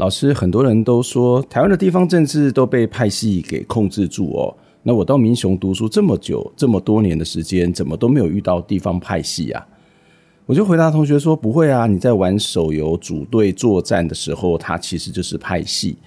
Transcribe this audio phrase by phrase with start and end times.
[0.00, 4.56] 老师，很多人都说台湾的地方政治都被派系给控制住哦。
[4.82, 9.62] 那我到民雄读书这么久，这么多年的时间，怎么都没有遇到地方派系啊？
[10.46, 15.98] 我就回答同学说：不会啊，你在玩手游组队作战的时候，它其实就是派系。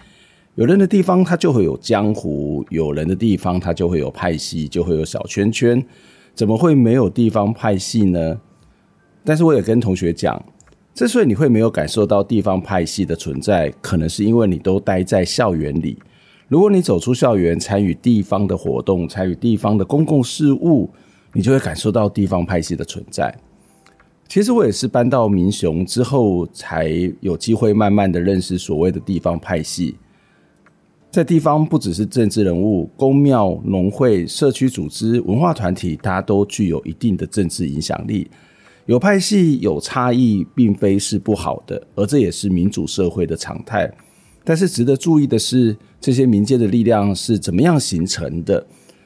[0.56, 5.86] 有人的地方，它就会有江湖；有人的地方，它就会有派系，就会有小圈圈。
[6.34, 8.40] 怎么会没有地方派系呢？
[9.24, 10.44] 但是我也跟同学讲。
[10.94, 15.98] 之所以你会没有感受到地方派系的存在，可能是因为你都待在校园里。
[16.48, 20.88] 如果你走出校园，参与地方的活动，参与地方的公共事务，
[21.34, 23.36] 你就会感受到地方派系的存在。
[24.28, 26.92] 其实我也是搬到民雄之后，才
[27.22, 29.96] 有机会慢慢的认识所谓的地方派系。
[31.10, 38.30] 在地方，不只是政治人物、公庙、农会、社区组织、文化团体，它都具有一定的政治影响力。
[38.86, 43.90] 有派系有差异，并非是不好的，而这也是民主社会的常态。
[44.44, 48.66] 但是值得注意的是，这些民间的力量是怎么样形成的？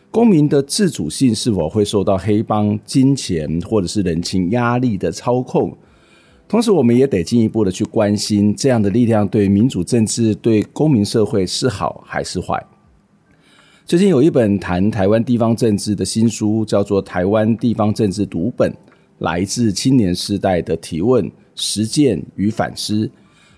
[0.09, 5.77] 公民的自主性是否会受到黑帮、金钱或者是人情压力的操控？
[6.47, 12.65] 同时，我们也得进一步的去关心，这样的力量对民主政治、对公民社会是好还是坏？
[13.85, 18.71] 最近有一本谈台湾地方政治的新书，叫做《台湾地方政治读本》。
[19.19, 23.09] 来自青年时代的提问、实践与反思。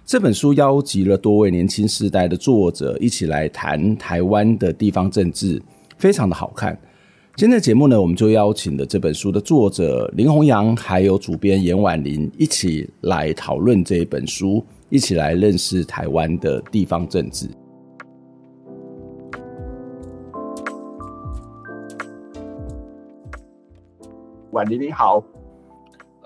[0.06, 5.62] 这本书邀集了多位年轻世代的作者一起来谈台湾的地方政治，
[5.98, 6.76] 非常的好看。
[7.36, 17.48] 今天的节目呢，我们就邀请了这本书的作者林弘扬，还有主编严婉玲一起来讨论这一本书，一起来认识台湾的地方政治。
[24.52, 25.24] 婉玲你好。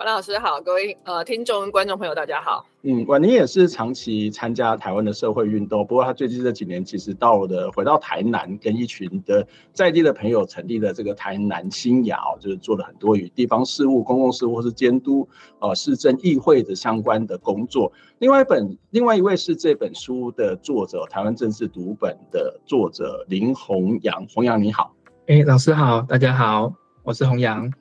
[0.03, 2.66] 管老师好，各位呃听众、观众朋友，大家好。
[2.81, 15.25] 嗯，婉宁也是长期参加台湾的社会运动，不过他最近这几年其实到了回到台南，跟一群的在地的朋友成立了这个台南新芽，就是做了很多与地方事务、公共事务或是监督
[15.59, 17.90] 呃市政议会的相关的工作。
[18.20, 24.28] 另外一本，另外一位是这本书的作者，台湾政治读本的作者林弘扬。
[24.28, 24.94] 弘扬你好，
[25.28, 27.72] 哎、欸，老师好，大家好，我是弘洋。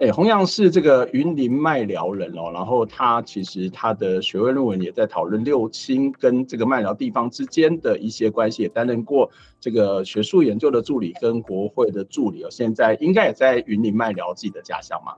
[0.00, 9.28] 哎，弘洋是这个云林麦寮人哦，然后他其实他的学位论文也在讨论六轻跟这个麦寮地方之间的一些关系，也担任过
[9.58, 15.14] 这个学术研究的助理跟国会的助理哦，现在应该也在云林麦寮自己的家乡嘛？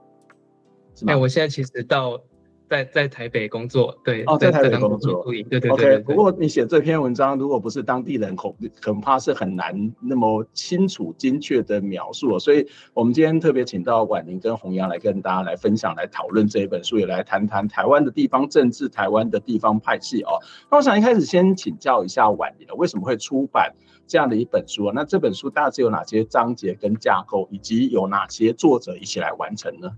[1.05, 2.19] 哎，我现在其实到。
[2.71, 5.95] 在在台北工作，对哦，在台北工作，对对对，对，对。
[5.97, 12.39] OK，不过你写这篇文章，如果不是当地人，恐恐怕是很难那么清楚、精确的描述。
[12.39, 20.39] 所以，我们今天特别请到婉玲跟弘洋来跟大家来分享、来讨论这一本书，也来谈谈台湾的地方政治、台湾的地方派系哦。
[20.69, 23.69] 那我想一开始先请教一下婉玲，为什么会出版
[24.07, 24.89] 这样的一本书？
[24.95, 29.91] 那这本书大致有哪些章节跟架构，以及有哪些作者一起来完成呢？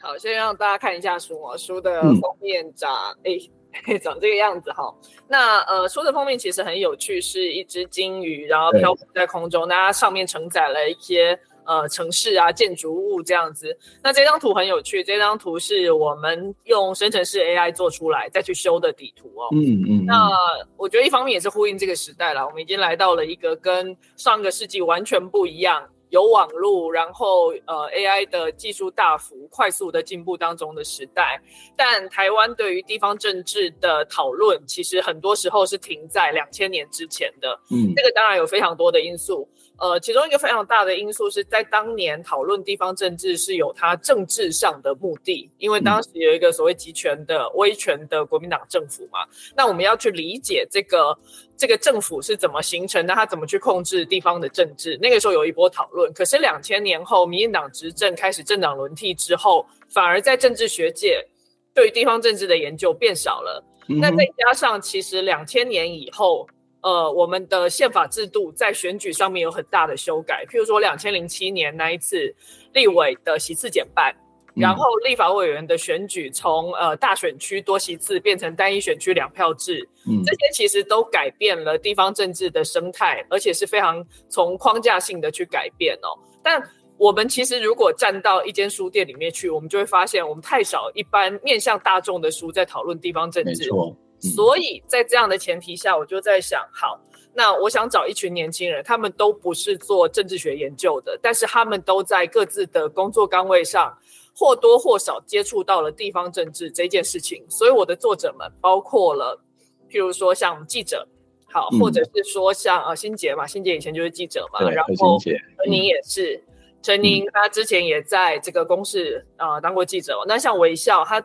[0.00, 1.56] 好，先让大家看一下书哦。
[1.58, 2.90] 书的封面长，
[3.22, 3.38] 哎、
[3.86, 4.92] 嗯， 长这个样子哈。
[5.28, 13.76] 那呃，书的封面其实很有趣，是一只鲸鱼，然后漂浮在空中，那它上面承载了一些呃城市啊、建筑物这样子。
[14.02, 19.48] 那这张图很有趣，这张图是我们用生成式 AI 做出来再去修的底图哦。
[19.52, 20.04] 嗯嗯。
[20.06, 20.30] 那
[20.78, 25.86] 我觉得一方面也是呼应这个时代了，我们已经来到了一个跟上个世纪完全不一样。
[26.10, 31.40] 有网络，然后呃，AI 的技术大幅快速的进步当中的时代，
[31.76, 37.58] 但台湾对于地方政治的讨论，其实很多时候是停在两千年之前的。
[37.70, 39.48] 嗯，这个当然有非常多的因素。
[39.80, 49.20] 呃，其中一个非常大的因素是在当年讨论地方政治是有它政治上的目的，因为当时有一个所谓集权的威权的国民党政府嘛，
[49.56, 51.18] 那我们要去理解这个
[51.56, 54.98] 这个政府是怎么形成的，它怎么去控制地方的政治。
[55.00, 61.26] 那个时候有一波讨论，可是两千年后民进党执政开始政党轮替之后，反而在政治学界
[61.72, 63.64] 对于地方政治的研究变少了。
[63.88, 66.46] 嗯、那再加上其实两千年以后。
[66.82, 72.34] 呃，我们的宪法制度在选举上面有很大的修改，譬如说两千零七年那一次
[72.72, 74.14] 立委的席次减半，
[74.54, 86.18] 然后立法委员的选举从呃大选区多席次变成单一选区两票制，嗯，这些其实都改变了地方政治的生态，而且是非常从框架性的去改变哦。
[86.42, 86.62] 但
[86.96, 93.50] 我们其实如果站到一间书店里面去，我们就会发现我们太少一般面向大众的书在讨论地方政治。
[93.64, 93.96] 没错。
[94.20, 97.00] 所以在这样的前提下，我就在想，好，
[97.32, 103.96] 那我想找一群年轻人，他们都不是做政治学研究的，但是他们都在各自的工作岗位上
[104.36, 107.42] 或多或少接触到了地方政治这件事情。
[107.48, 109.40] 所以我的作者们包括了，
[109.88, 111.08] 譬如说像记者，
[111.50, 115.34] 好，或者是说像呃欣杰嘛，欣杰以前就是记者嘛，然后陈
[115.66, 116.44] 宁也是，
[116.82, 120.22] 陈宁他之前也在这个公视啊、呃、当过记者。
[120.28, 121.24] 那像微笑他。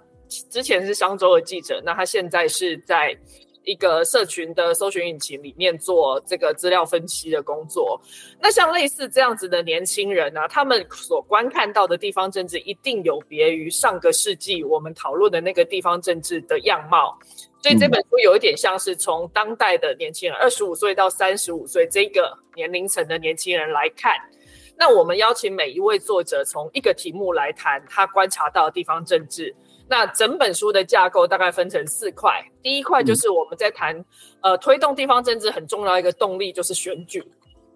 [0.49, 3.17] 之前是商周的记者，那他现在是在
[3.63, 7.99] 一个社群的搜寻引擎里面做这个资料分析的工作。
[8.39, 17.17] 那像类似这样子的年轻人呢、啊，他们所观看到的地方政治一定有别于上个世纪我们讨论的那个地方政治的样貌。
[17.63, 24.13] 所以这本书有一点像是从当代的年轻人，二十五岁到三十五岁这个年龄层的年轻人来看。
[24.77, 29.55] 那我们邀请每一位作者从一个题目来谈他观察到的地方政治。
[29.87, 34.03] 那整本书的架构大概分成四块，第一块就是我们在谈，
[34.41, 37.23] 呃，推动地方政治很重要一个动力就是选举。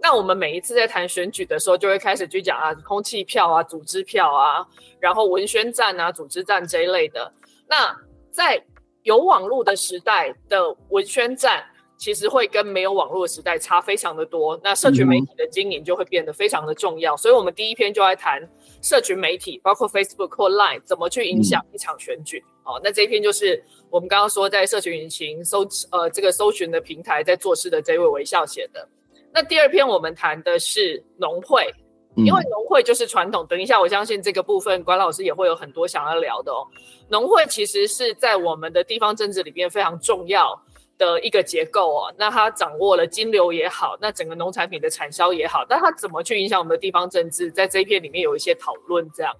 [0.01, 4.65] 那我们每一次在谈选举的时候，就会开始去讲啊，空气票啊，组织票啊，
[4.99, 7.31] 然后文宣战啊，组织战这一类的。
[7.67, 7.95] 那
[8.31, 8.63] 在
[9.03, 11.63] 有网络的时代的文宣战。
[12.01, 17.13] 其实会跟没有网络的时代差非常的多，那社群媒体的经营就会变得非常的重要。
[17.13, 18.41] 嗯、所以，我们第一篇就来谈
[18.81, 22.43] 社群媒体，包括 Facebook 或 Line 怎么去影响一场选举。
[22.63, 28.87] 好、嗯哦，那这一篇就是我们刚刚说在社群引擎搜呃这个搜寻的平台在做事的这位微笑写的。
[29.33, 31.71] 那第二篇我们谈的是农会，
[32.15, 33.45] 因为农会就是传统。
[33.47, 36.65] 等一下，我相信这个部分关老师也会有很多想要聊的哦。
[37.09, 40.59] 农会其实是在我们的地方政治里边非常重要
[40.99, 49.09] 的一个结构哦，那它掌握了金流也好，那整个农产品的产销也好，那它怎么去影响我们的地方政治，在这一篇里面有一些讨论。
[49.15, 49.33] 这样，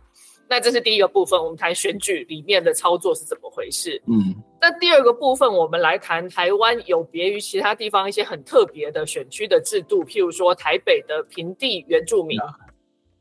[0.47, 4.01] 那这是第一个部分，我们谈选举里面的操作是怎么回事。
[4.07, 12.39] 嗯，那第二个部分，我们来谈台湾有别于其他地方一些很特别的选区的制度，譬如说台北的平地原住民。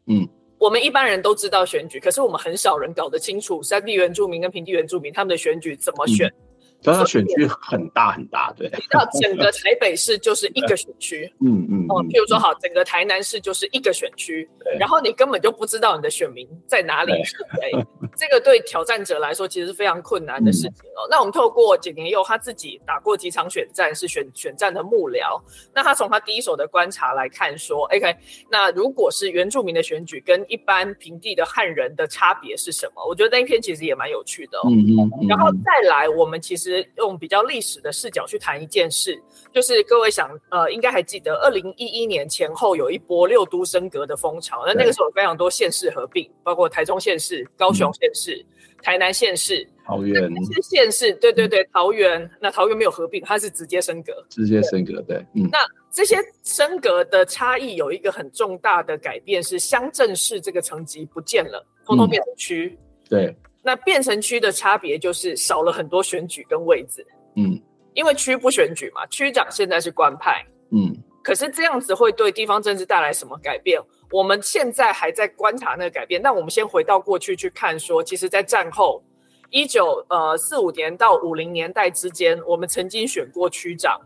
[0.06, 0.26] 嗯，
[0.58, 6.29] 我们一般人都知道选举，可是我们很少人搞得清楚山地原住民跟平地原住民他们的选举怎么选。
[6.29, 6.47] 嗯
[6.82, 8.70] 但它选区很大很大，对。
[8.90, 11.86] 到整个台北市就是一个选区，嗯嗯。
[11.88, 14.48] 哦，譬如说好，整个台南市就是一个选区，
[14.78, 17.72] 然后你根本就不知道你的选民在哪里是谁，
[18.16, 21.02] 这个对挑战者来说其实是非常困难的事情哦。
[21.06, 25.42] 嗯、那我们透过简年佑他自己打过几场选战，是选选战的幕僚，
[25.74, 28.16] 那他从他第一手的观察来看说，OK，
[28.48, 33.04] 那如果是原住民的选举跟一般平地的汉人的差别是什么？
[33.08, 35.26] 我觉得那一篇其实也蛮有趣的嗯，嗯。
[35.28, 36.68] 然后再来，我们其实。
[36.97, 39.20] 用比较历史的视角去谈一件事，
[39.53, 50.31] 就是各位想，呃，应该还记得，二零一一年前后有一波六都升格的风潮，那那个时候有非常多县市合并，包括台中县市、高雄县市、嗯、台南县市、桃园。
[50.63, 55.48] 县市，对对对，桃园，那桃园没有合并，它是直接升格，直接升格，对，嗯。
[55.51, 55.58] 那
[55.91, 63.37] 这些升格的差异有一个很重大的改变，是乡镇市这个层级不见了，通通变成区，嗯、对。
[63.69, 67.06] 那变成区的差别就是少了很多选举跟位置，
[67.37, 67.60] 嗯，
[67.93, 73.79] 因为区不选举嘛，区长现在是官派，嗯，可是这样子会对地方政治带来什么改变？
[74.10, 76.22] 我们现在还在观察那个改变。
[76.22, 79.03] 那我们先回到过去去看说，说其实，在战后
[79.51, 84.01] 一九呃四五年到五零年代之间，我们曾经选过区长，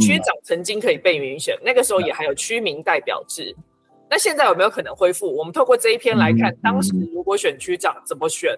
[0.00, 3.54] 区长曾经可以被民选，那个时候也还有区民代表制。
[4.10, 5.32] 那现在有没有可能恢复？
[5.36, 8.52] 我们透过这一篇来看，当时如果选区长怎么选？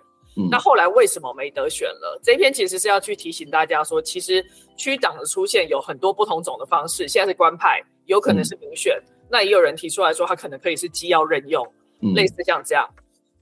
[0.51, 2.21] 那后来为什么没得选了？
[2.23, 4.45] 这一篇其实是要去提醒大家说，其实
[4.77, 7.09] 区长的出现有很多不同种的方式。
[7.09, 11.67] 现在是官派，有可能是民选，嗯、那也有人提出来说，他可能可以是机要任用，
[12.03, 12.87] 嗯、类似像这样。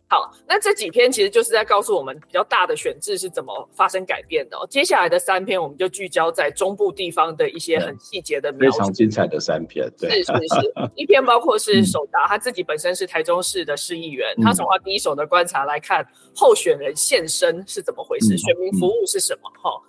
[0.07, 4.67] 好，那这几篇其实就是在告诉我们比较大的选制是怎么发生改变的哦。
[4.71, 8.79] 接下来的三篇，我们就聚焦在中部地方的一些很细节的描述。
[8.79, 10.91] 非常精彩的三篇，对，是是是。
[10.95, 16.07] 一篇包括是首达，他自己本身是台中市的市议员，他从他第一手的观察来看，
[16.37, 19.81] 候选人现身是怎么回事，选民服务是什么，哈。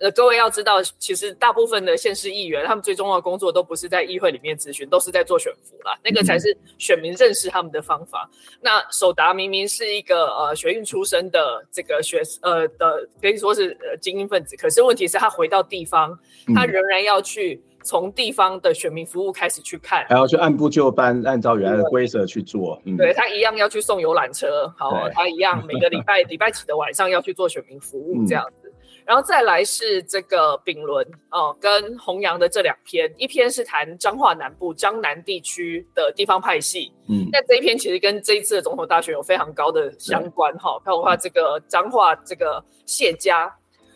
[0.00, 5.96] 呃，各位要知道，其实大部分的县市议员，他们最重要的工作都不是在议会里面咨询，都是在做选服啦。
[6.02, 8.28] 那个才是选民认识他们的方法。
[8.32, 16.18] 嗯、那首达明明是一个呃学运出身的这个学呃的可以说是呃精英分子，可是问题是他回到地方，
[16.54, 22.80] 他仍然要去从地方的选民服务开始去看，还要去按部就班，按照原来的规则去做。
[22.84, 28.44] 嗯、对他一样要去送游览车，好，他一样每个礼拜 礼拜几的晚上要去做选民服务这样。
[28.48, 28.63] 嗯
[29.04, 43.44] 然后再来是这个丙伦哦，跟弘扬的这两篇，一篇是谈彰化南部彰南地区的地方派系，嗯，那这一篇其实跟这一次的总统大选有非常高的相关哈，包括这个彰化这个谢家，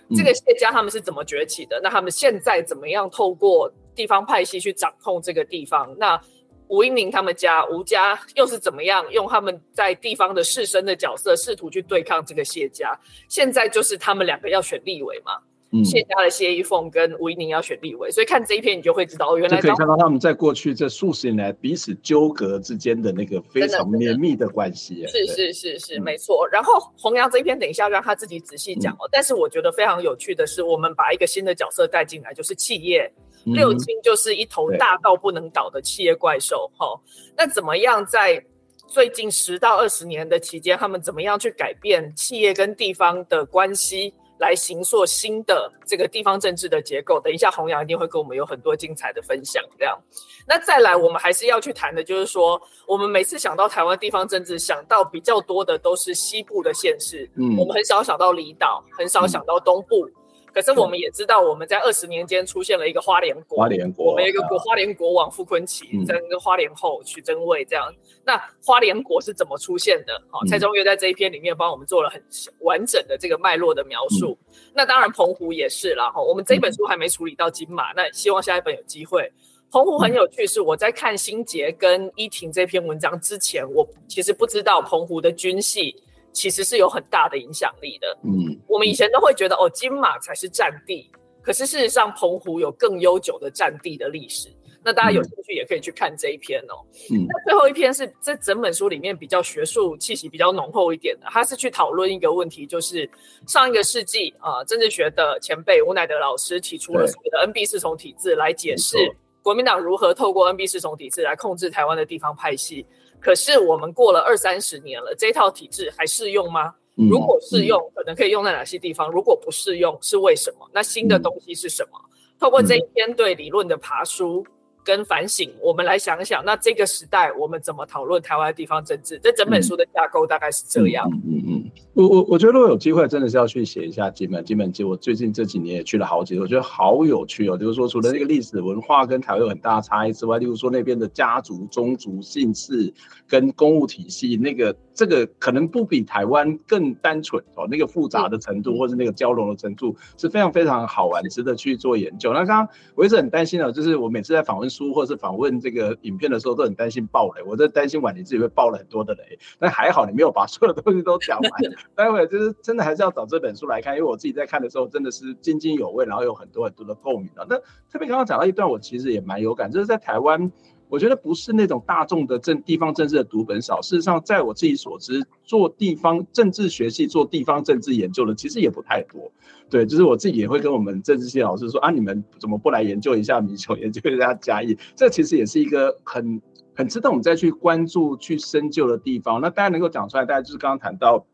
[0.08, 1.80] 嗯、这个谢家他们是怎么崛起的？
[1.82, 5.96] 那他们现在怎么样透过地方派系去掌控这个地方？
[5.98, 6.20] 那
[6.68, 12.98] 吴英明他们家吴家又是怎么样用他们在地方的士绅的角色，试图去对抗这个谢家？
[13.28, 15.32] 现在就是他们两个要选立委嘛？
[15.70, 25.06] 嗯，谢家的谢依凤跟吴音宁要选立委，所以看这一篇你就会知道，原来可以看到他们在过去这数十年来彼此纠葛之间的那个非常绵密的关系。
[25.06, 26.48] 是是是是，没错。
[26.50, 29.06] 然后洪洋这一篇等一下让他自己仔细讲哦。
[29.12, 33.12] 但是我觉得非常有趣的是，我们把一个新的角色带进来，就是企业。
[33.44, 37.00] 六亲就是一头大到不能倒的企业怪兽，哈、哦。
[37.36, 38.44] 那怎么样在
[38.86, 47.20] 最近十到二十年的期间，他们怎么样去改变企业跟地方的关系，来形塑新的这个地方政治的结构？
[47.20, 49.62] 等一下，洪洋一定会跟我们有很多精彩的分享。
[49.78, 49.98] 这样，
[50.46, 60.06] 那再来，我们还是要去谈的，就是说，我们每次想到台湾地方政治，想到比较多的都是西部的县市，嗯，我们很少想到离岛，很少想到东部。
[60.06, 60.12] 嗯
[60.52, 65.86] 可是我们也知道，我们在二十年间出现了一个花莲国，花莲国，我们有一个国花莲国王傅坤奇
[66.28, 67.86] 个花莲后许榛蔚这样。
[67.90, 70.20] 嗯、那花莲国是怎么出现的？
[70.30, 72.22] 好、嗯，蔡中岳在这一篇里面帮我们做了很
[72.60, 74.36] 完整的这个脉络的描述。
[74.48, 76.10] 嗯、那当然澎湖也是啦。
[76.10, 79.30] 哈，我们这本书还没处理到金马，嗯、那希望下一本有机会。
[79.70, 85.94] 澎湖很有趣，是我在看新杰跟依婷这篇文章之前，我其实不知道澎湖的军系。
[86.32, 88.18] 其实是有很大的影响力的。
[88.24, 91.10] 嗯，我们以前都会觉得哦，金马才是战地，
[91.42, 94.48] 可是事实上，澎湖有更悠久的战地的历史。
[94.84, 96.86] 那大家有兴趣也可以去看这一篇哦。
[97.10, 103.10] 嗯，那最后一篇是这整本书里面比较学术气息比较浓厚一点的，他是去讨论一个问题，就是
[103.46, 108.96] 上一个世纪啊，政治学的前辈吴乃德老师提出了所谓的 N B 四重体制来解释
[109.42, 112.86] 国民党如何透过 N B 四重体制来控制台湾的地方派系。
[113.20, 116.74] 可是我们过了二三十年了，这套体制还适用吗？
[116.94, 119.08] 如果适用，可能可以用在哪些地方？
[119.10, 120.68] 如果不适用，是为什么？
[120.72, 121.98] 那新的东西是什么？
[122.40, 124.44] 透过这一篇对理论的爬书
[124.84, 129.18] 跟反省，我们来想想，那这个时代我们怎么讨论台湾的地方政治？
[129.22, 131.08] 这整本书的架构大概是这样。
[131.24, 131.70] 嗯嗯。
[131.98, 134.44] 嗯我我我觉得如果有机会，真的是要去写一下金门。
[134.44, 137.58] 金门其实我最近这几年也去了好几次，我觉得好有趣哦。
[137.58, 142.94] 就是说，除了那个历史文化跟台湾有很大的差异之外，例如说那边的家族、宗族、姓氏
[143.26, 147.66] 跟公务体系，那个这个可能不比台湾更单纯哦。
[147.68, 152.32] 那个复杂的程度，或是那个交融的程度，是非常非常好玩，值得去做研究。
[152.32, 157.42] 那刚刚我一直很担心的，就是我每次在访问书或是访问这个影片的时候，都很担心爆雷。
[157.44, 161.50] 我在担心婉玲自己会爆了很多的雷，但还好你没有把所有的东西都讲完。
[161.94, 167.44] 待会就是真的还是要找这本书来看，因为我自己在看的时候真的是津津有味，然后有很多很多的共鸣啊。
[167.48, 167.56] 那
[167.90, 170.52] 特别刚刚讲到一段，我其实也蛮有感，就是在台湾，
[170.88, 179.32] 我觉得不是那种大众的政地方政治的读本少，事实上，在我自己所知，做地方政治学系、做地方政治研究的其实也不太多。
[179.68, 184.78] 对，就是我自己也会跟我们政治系老师说啊，你们怎么不来研究一下民雄，研究一下嘉义？
[184.94, 186.40] 这其实也是一个很
[186.76, 189.40] 很值得我们再去关注、去深究的地方。
[189.40, 191.26] 那大家能够讲出来，大家就是刚刚谈到。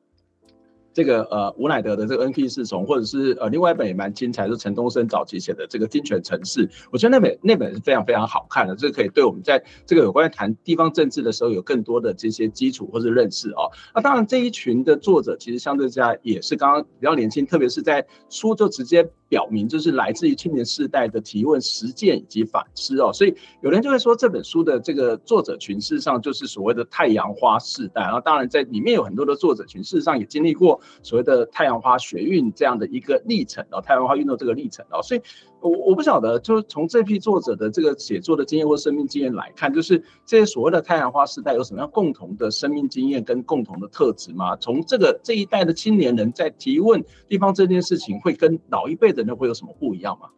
[0.94, 2.48] 这个呃吴乃德的这个 N.P.
[2.48, 13.68] 四重，或者是呃另外一本也蛮精彩，是陈东升早期写的这个《金泉城市》，我觉得那本那本是非常非常好看的，这可以对我们在这个有关于谈地方政治的时候有更多的这些基础或是认识哦。
[13.94, 19.10] 那当然这一群的作者其实相对之下也是刚刚比较年轻，特别是在书就直接。
[19.34, 35.20] 表明就是来自于青年世代的提问、实践以及反思哦，所以有人就会说这本书的这个作者群事实上就是所谓的太阳花世代，然后当然在里面有很多的作者群事实上也经历过所谓的太阳花学运这样的一个历程哦，太阳花运动这个历程哦，所以。
[35.64, 44.54] 我我不晓得，就是从这批作者的这个写作的经验或生命经验来看，就是这些所谓的太阳花时代有什么样共同的生命经验跟共同的特质吗？
[44.56, 50.28] 从这个这一代的青年人在提问地方这件事情，会跟老一辈的人会有什么不一样吗？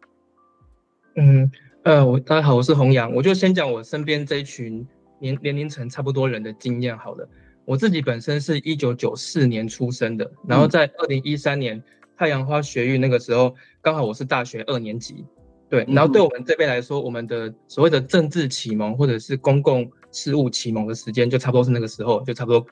[1.17, 1.51] 嗯
[1.83, 4.87] 呃，我大家好，我是洪洋，我就先讲我身边这一群
[5.19, 7.27] 年年龄层差不多人的经验好了。
[7.65, 11.83] 我自己本身是一九九四年出生的，然后在二零一三年。
[12.17, 15.23] 太阳花学运那个时候，刚好我是大学二年级，
[15.69, 22.65] 对，然后对我们这边来说，我们的所谓的政治启蒙或者是公共事务启蒙的时间，就差不多是那个时候，就差不多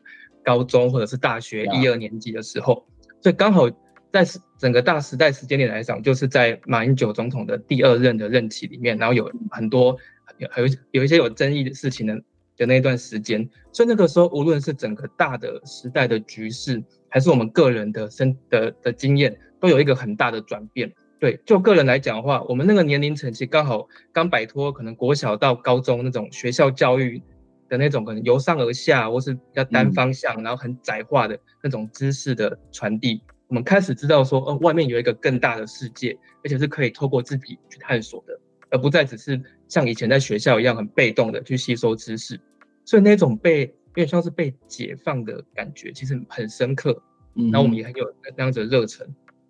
[0.44, 2.84] 高中或者是大学一二年级的时候，
[3.22, 3.70] 所以刚好
[4.12, 4.26] 在
[4.58, 9.96] 整个大时代时间点来讲，就是在马英九总统的第二任的任期里面，然后有很多
[10.40, 12.20] 有有有一些有争议的事情的
[12.58, 16.84] 的那段时间，所以那个时候无论是整个大的时代的局势。
[17.16, 20.92] 还是我们个人的生的的经验都有一个很大的转变。
[21.18, 27.24] 对，就个人来讲的话，我们那个年龄层其实刚好刚摆脱可能国小到高中那种学校教育
[27.70, 33.22] 的那种可能由上而下或是比较单方向，然后很窄化的那种知识的传递。
[33.48, 38.38] 我们开始知道说，哦，外面有一个更大的世界，而且是可以透过自己去探索的，
[38.72, 42.38] 而不再只是像以前在学校一样很被动的去吸收知识。
[42.84, 47.02] 所以那种被有点像是被解放的感觉，其实很深刻。
[47.36, 49.08] 嗯，然后我们也很有那样子的热忱。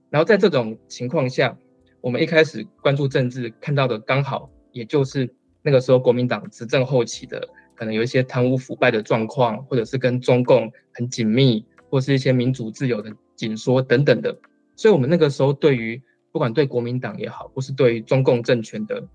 [0.09, 1.57] 然后在这种情况下，
[2.01, 5.29] 我们一开始关注政治，看到的刚好也就是
[5.61, 14.35] 那个时候国民党执政后期的可能有一些贪污腐败的状况，或者是跟中共很紧密，或是一些民主自由的紧缩等等的。
[14.75, 19.05] 所以，我们那个时候对于不管对国民党也好，或是对于中共政权的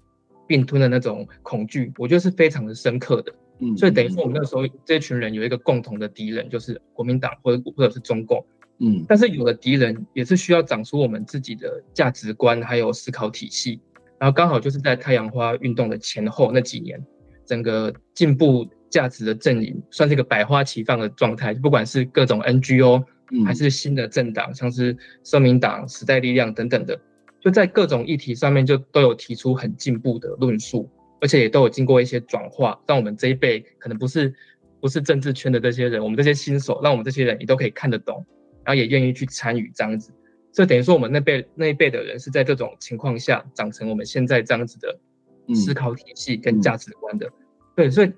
[0.47, 3.35] 并吞的那种恐惧，我觉得是非常的深刻的。
[3.61, 8.45] 嗯，所以等于说，我们那时候这群人有一个共同的敌人，就是国民党或者或者是中共。
[8.79, 13.79] 嗯，但是有了敌人，也是需要长出我们自己的价值观还有思考体系。
[14.19, 16.99] 然后刚好就是在太阳花运动的前后那几年，
[17.45, 21.53] 整个进步价值的阵营算是一个百花齐放的状态。
[21.53, 23.05] 不管是各种 NGO，
[23.45, 26.99] 还是新的政党，像是社民党、时代力量等等的，
[27.41, 30.89] 就在各种议题上面就都有提出很进步的论述。
[31.21, 34.35] 而且也都有经过一些转化，让我们这一辈可能不是
[34.81, 38.25] 不是政治圈的这些人，我们这些新手，让我们这些人也都可以看得懂，
[38.65, 40.13] 然后也愿意去参与这样子。
[40.53, 44.99] 所以等于说，我们那辈那一辈的人是在这种情况下长成我们现在这样子的
[45.55, 47.27] 思考体系跟价值观的。
[47.27, 47.33] 嗯、
[47.77, 48.13] 对，所以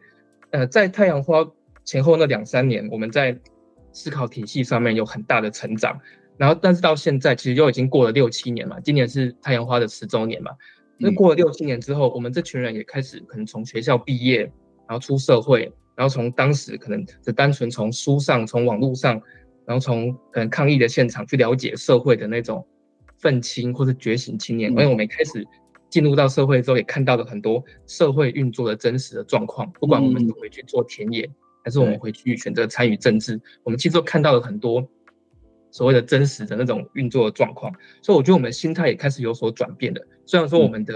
[0.50, 1.46] 呃，在太阳花
[1.84, 3.38] 前后那两三年，我们在
[3.92, 6.00] 思考体系上面有很大的成长。
[6.38, 10.52] 然后，但是到现在其实又已经过了六七年嘛，今年是太阳花的十周年嘛。
[11.02, 14.42] 那过了六七年之后，我们这群人也开始可能从学校毕业，
[14.88, 19.20] 然后出社会，然后从当时可能只单纯从书上、从网络上，
[19.66, 22.64] 然后从可能抗议的现场去了解社会的那种
[23.18, 25.44] 愤青或者觉醒青年，因为我们开始
[25.90, 29.70] 进入到社会之后，也看到了很多社会运作的真实的状况。
[29.80, 31.28] 不管我们回去做田野，
[31.64, 34.88] 还是我们回去选择参与政治，我们其实都看到了很多。
[35.72, 40.06] 所谓的真实的那种运作状况，所以我觉得我们的心态也开始有所转变了。
[40.26, 40.94] 虽然说我们的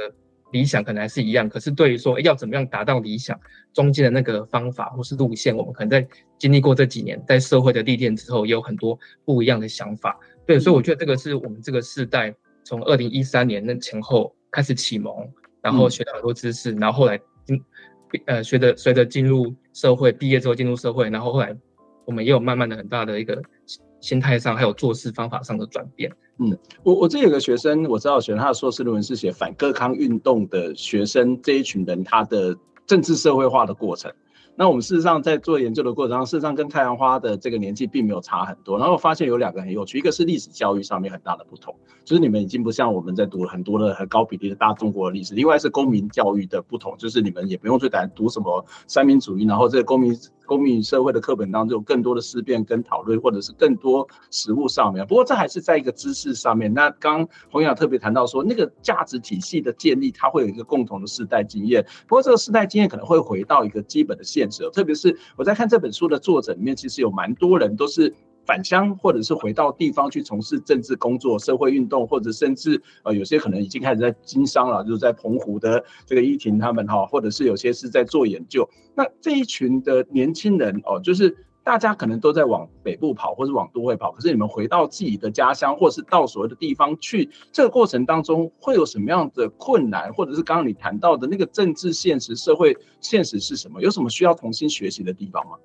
[0.52, 3.36] 理想可能还是一样，可是对于说要怎么样达到理想，
[3.72, 6.06] 中间的那个方法或是路线，我们可能在
[6.38, 10.16] 经历过这几年在社会的历练之后，也有很多不一样的想法。
[10.46, 15.28] 对，所以我觉得这个是我们这个世代从二零一三年那前后开始启蒙，
[15.62, 17.60] 然后学到很多知识，然后后来进
[18.26, 21.56] 呃随着随着进入社会，毕业之后进入社会，然后后来
[22.04, 23.42] 我们也有慢慢的很大的一个。
[24.00, 26.10] 心态上还有做事方法上的转变。
[26.38, 32.54] 嗯，我我这有个学生，我知道学生他的硕士论文是写反各康运动的学生这一群人他的
[32.86, 34.12] 政治社会化的过程。
[34.58, 38.78] 那我们事实上在做研究的过程中，事实上跟太阳花的这个年纪并没有差很多。
[38.78, 45.34] 然后我发现有两个很有趣，一个是历史教育上面很大的不同，就是你们已经不像我们在读了很多的很高比例的大中国的历史。
[45.34, 50.18] 另外是公民教育的不同，就是你们也不用去谈读什么三民主义，然后这个公民。
[50.46, 55.04] 公民社会的课本当中有更多的思辨跟讨论，或者是更多实物上面。
[55.04, 56.72] 不过这还是在一个知识上面。
[56.72, 61.84] 那刚刚弘洋特别谈到说，那个价值体系的建立，它会有一个共同的世代经验。
[62.06, 68.14] 不过这个世代经验可能会回到一个基本的现特别是我在看这本书的作者里面，其实有蛮多人都是。
[68.46, 78.70] 返乡，或者是回到地方去从事政治工作、社会运动，或者甚至呃，有些可能已经开始在经商了，就是在澎湖的这个依婷他们哈，或者是有些是在做研究。
[78.94, 93.82] 那这一群的年轻人哦，就是大家可能都在往北部跑，或是往都会跑，可是你们回到自己的家乡，或是到所谓的地方去，这个过程当中会有什么样的困难，或者是刚刚你谈到的那个政治现实、社会现实是什么？
[93.82, 95.56] 有什么需要重新学习的地方吗？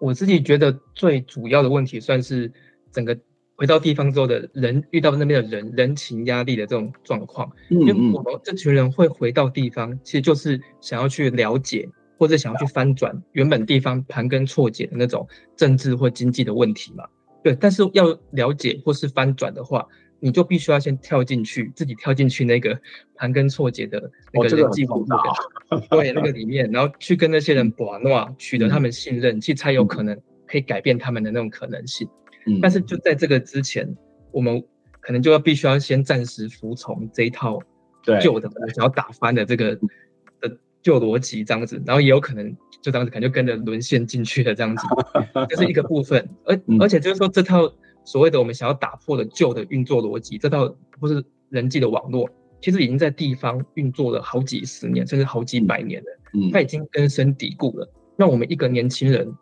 [0.00, 2.50] 我自己觉得最主要的问题，算是
[2.90, 3.14] 整个
[3.56, 11.86] 回到地方之后的人遇到那边的人人情压力的这种状况，因为我们这群人会回到地方，其实就是想要去了解
[12.20, 17.02] 或者想要去翻转原本地方盘根错节的那种政治或经济的问题嘛。
[17.42, 19.86] 对，但是要了解或是翻转的话，
[20.18, 22.78] 你就必须要先跳进去，自己跳进去那个
[23.14, 25.18] 盘根错节的那个人际网络，
[25.72, 30.14] 哦、对那个里面，然后去跟那些人玩闹，取得他们信任，其实才有可能
[30.46, 32.06] 可以改变他们的那种可能性。
[32.60, 33.96] 但是就在这个之前，
[34.30, 34.62] 我们
[35.00, 37.58] 可能就要必须要先暂时服从这一套
[38.20, 39.80] 旧的，想要打翻的这个的
[40.82, 44.82] 旧逻辑这样子，然后也有可能就这样子，可能就跟着沦陷进去了这样子，
[45.48, 46.28] 这是一个部分。
[46.44, 47.72] 而而且就是说，这套
[48.04, 52.28] 所谓的我们想要打破的旧的运作逻辑，这套不是人际的网络，
[52.60, 57.92] 其实已经在地方运作了好几十年，甚至好几百年了，它已经根深蒂固了。
[58.16, 59.32] 那我们一个年轻人。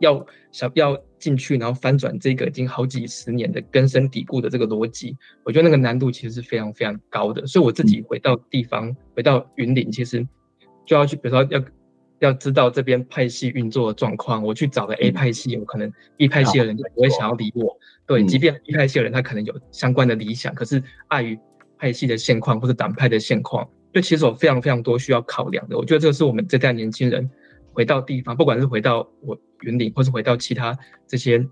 [0.00, 7.46] 要想要进去，然后翻转这个已经好几十年的根深蒂固的这个逻辑，我觉得那个难度其实是非常非常高的。
[7.46, 10.26] 所以我自己回到地方，嗯、回到云林，其实
[10.84, 11.62] 就要去，比如说要
[12.18, 14.42] 要知道这边派系运作的状况。
[14.42, 17.64] 我去找了 A 派系，有可能 B 派系的人就不会想要理我。
[17.64, 21.38] 嗯、对，即便 B 派系的人他可能有相关的理想，嗯、可是碍于
[21.78, 25.76] 派系的现况或者党派的现况，就其实有非常非常多需要考量的。
[25.76, 27.30] 我觉得这个是我们这代年轻人。
[27.74, 31.42] 回到地方，不管是回到我云林，或是回到其他这些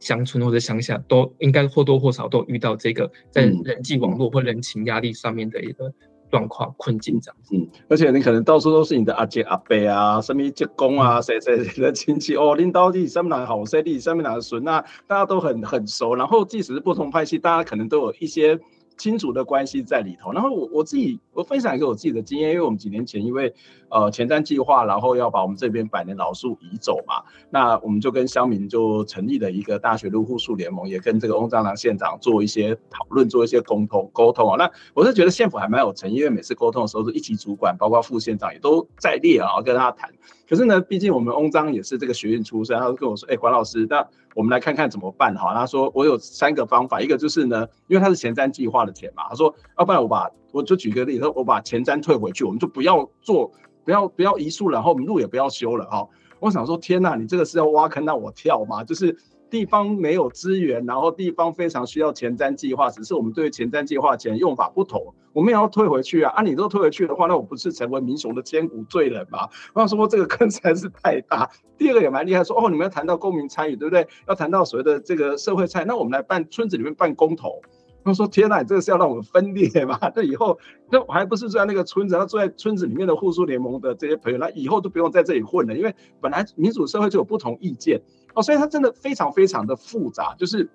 [0.00, 5.94] 乡村或者乡下，都应该或多或少都遇到这个在人际网络或人情压力上面的一个
[6.30, 7.56] 状况困境这样子。
[7.56, 16.14] 嗯，而且你可能到处都是你的阿姐阿伯啊，什么舅公啊，谁谁谁的亲戚哦，领导弟上面哪个好谁弟，上面哪个孙啊，大家都很很熟。
[16.14, 18.58] 然后即使是不同派系，大家可能都有一些。
[19.00, 23.54] 亲族的关系在里头，然后我我自己我分享一个我自己的经验，因为我们几年前因为
[23.90, 34.56] 呃前瞻计划，然后要把我们这边百年老树移走嘛，那我们就跟乡民就成立了一个大学路护树联盟，也跟这个翁章梁县长做一些讨论，做一些沟通沟通啊。
[34.56, 40.10] 那我是觉得县府还蛮有诚意，因为每次沟通的时候是一级主管，包括副县长也都在列啊，跟他谈。
[40.48, 53.50] 可是呢，毕竟我们翁章也是这个学院出身，他就跟我说：“哎，管老师，那我们来看看怎么办哈。”他说：“我有三个方法，一个就是呢，因为他是前瞻计划的钱嘛，他说，要不然我把我就举个例子，我把前瞻退回去，我们就不要做，
[53.84, 56.06] 不要不要移树，然后我们路也不要修了哈。”
[56.40, 58.84] 我想说，天哪，你这个是要挖坑让我跳吗？
[58.84, 59.16] 就是。
[59.50, 66.30] 地方没有资源，然后地方非常需要前瞻计划，只是我们对前瞻计划钱用法不同，我们也要退回去啊！
[66.36, 69.48] 啊，你都退回去的话，那我不是成为民雄的千古罪人吗？
[69.72, 71.50] 我想说这个坑实在是太大。
[71.78, 74.06] 第二个也蛮厉害，说哦，你们要谈到公民参与，对不对？
[74.28, 77.62] 要谈到所谓的这个社会参与，那我们来办村子里面办公投。
[78.04, 79.98] 他说：“天哪，你这个是要让我们分裂吗？
[80.14, 80.58] 这以后
[80.90, 88.00] 那我还不是住在那个村子，他住在村子里面的互助联盟的这些朋友，那以后都不用在这里混了，因为本来民主社会就有不同意见
[88.34, 90.70] 哦，所以他真的非常非常的复杂，就是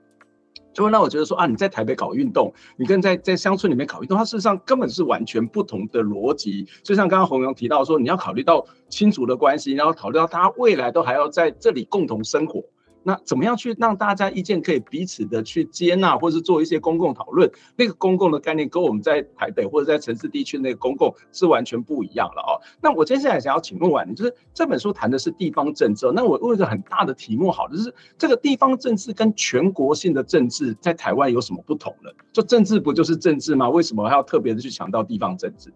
[0.74, 6.68] 就会让我觉得说啊，你在台北搞运动，你跟在在乡村里面搞运动，它事实上根本是完全不同的逻辑。
[6.84, 12.64] 就像刚刚洪阳提到说，你要考虑到亲族的关系，然后考虑到他未来都还要在这里共同生活。”
[13.04, 17.52] 那怎么样去让大家意见可以彼此的去接纳，或是做一些公共讨论？
[17.76, 22.60] 那个公共的概念跟我们在台北或者在城市地区那个公共是完全不一样了哦。
[22.82, 32.10] 那我接下来想要请问婉玲，就是这本书谈的是地方政治，那我问一个很大的题目，好，就是这个地方政治跟全国性的政治在台湾有什么不同呢？
[32.32, 33.70] 就政治不就是政治吗？
[33.70, 35.74] 为什么还要特别的去强调地方政治？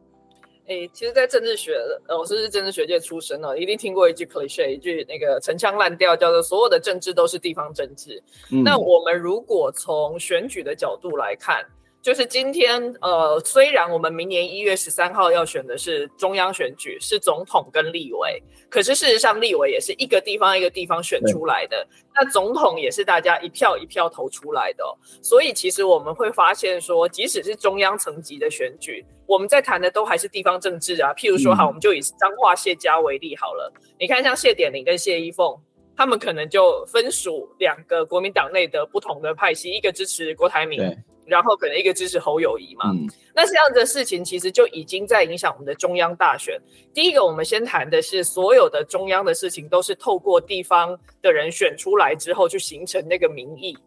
[0.67, 1.77] 诶，其实，在政治学，
[2.07, 8.21] 呃，我是政治学界出身的，一定听过一句 cliche，一句那个陈腔滥调，叫做“所有的政治都是地方政治”。
[8.51, 8.63] 嗯。
[8.65, 11.65] 那我们如果从选举的角度来看，
[12.07, 24.85] 就是今天，呃，虽然我们明年一月十三号要选的是中央选举，是总统跟立委，可是事实上，立委也是一个地方一个地方选出来的，那总统也是大家一票一票投出来的，
[25.21, 31.13] 所以其实我们会发现说，即使是中央层级的选举，我们在谈的都还是地方政治啊。
[31.13, 35.59] 譬如说，好，我们就以彰化谢家为例好了，你看像谢典林跟谢依凤，
[35.93, 40.81] 他们可能就分属两个国民党内的不同的派系，一个支持郭台铭。
[41.27, 46.59] 然后可能一个支持侯友谊嘛，嗯、那这样的事情其实就已经在影响我们的中央大选。
[46.93, 53.77] 第一个，我们先谈的是所有的中央的事情都是透过地方的人选出来之后去形成那个民意。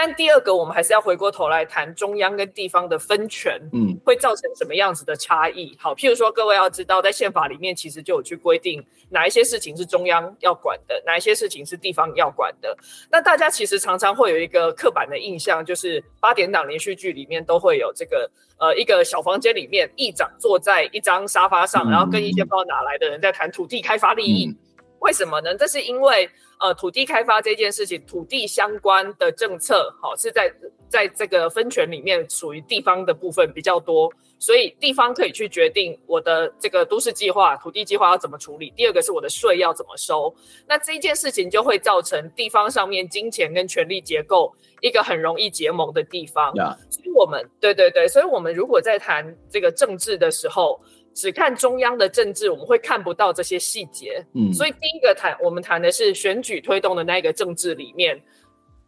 [0.00, 5.76] 但第二个，我们还是要回过头来谈中央跟地方的分权，嗯，会造成什么样子的差异？
[5.76, 8.80] 好，譬如说，各位要知道，在宪法里面其实就有去规定
[9.10, 12.78] 哪一些事情是中央要管的，哪一些事情是地方要管的。
[13.10, 24.56] 那大家其实常常会有一个刻板的印象，就是八点档连续剧里面都会有这个，呃，一个小房间里面，议长坐在一张沙发上，然后跟一些不知道哪来的人在谈土地开发利益。
[25.00, 25.52] 为什么呢？
[25.56, 30.52] 这是因为呃，土地开发这件事情，土地相关的政策，好、哦、是在
[30.88, 38.72] 在这个分权里面属于地方的部分比较多，所以地方可以去决定我的这个都市计划、土地计划要怎么处理。
[38.74, 40.34] 第二个是我的税要怎么收，
[40.66, 46.52] 那这一件事情就会造成地方上面金钱跟权力结构一个很容易结盟的地方。
[46.54, 46.76] Yeah.
[46.90, 50.80] 所以我们对对对，所以我们如果在谈这个政治的时候。
[51.18, 54.24] 只看中央的政治，我们会看不到这些细节。
[54.34, 58.22] 嗯，所以第一个谈，我们谈的是选举推动的那个政治里面，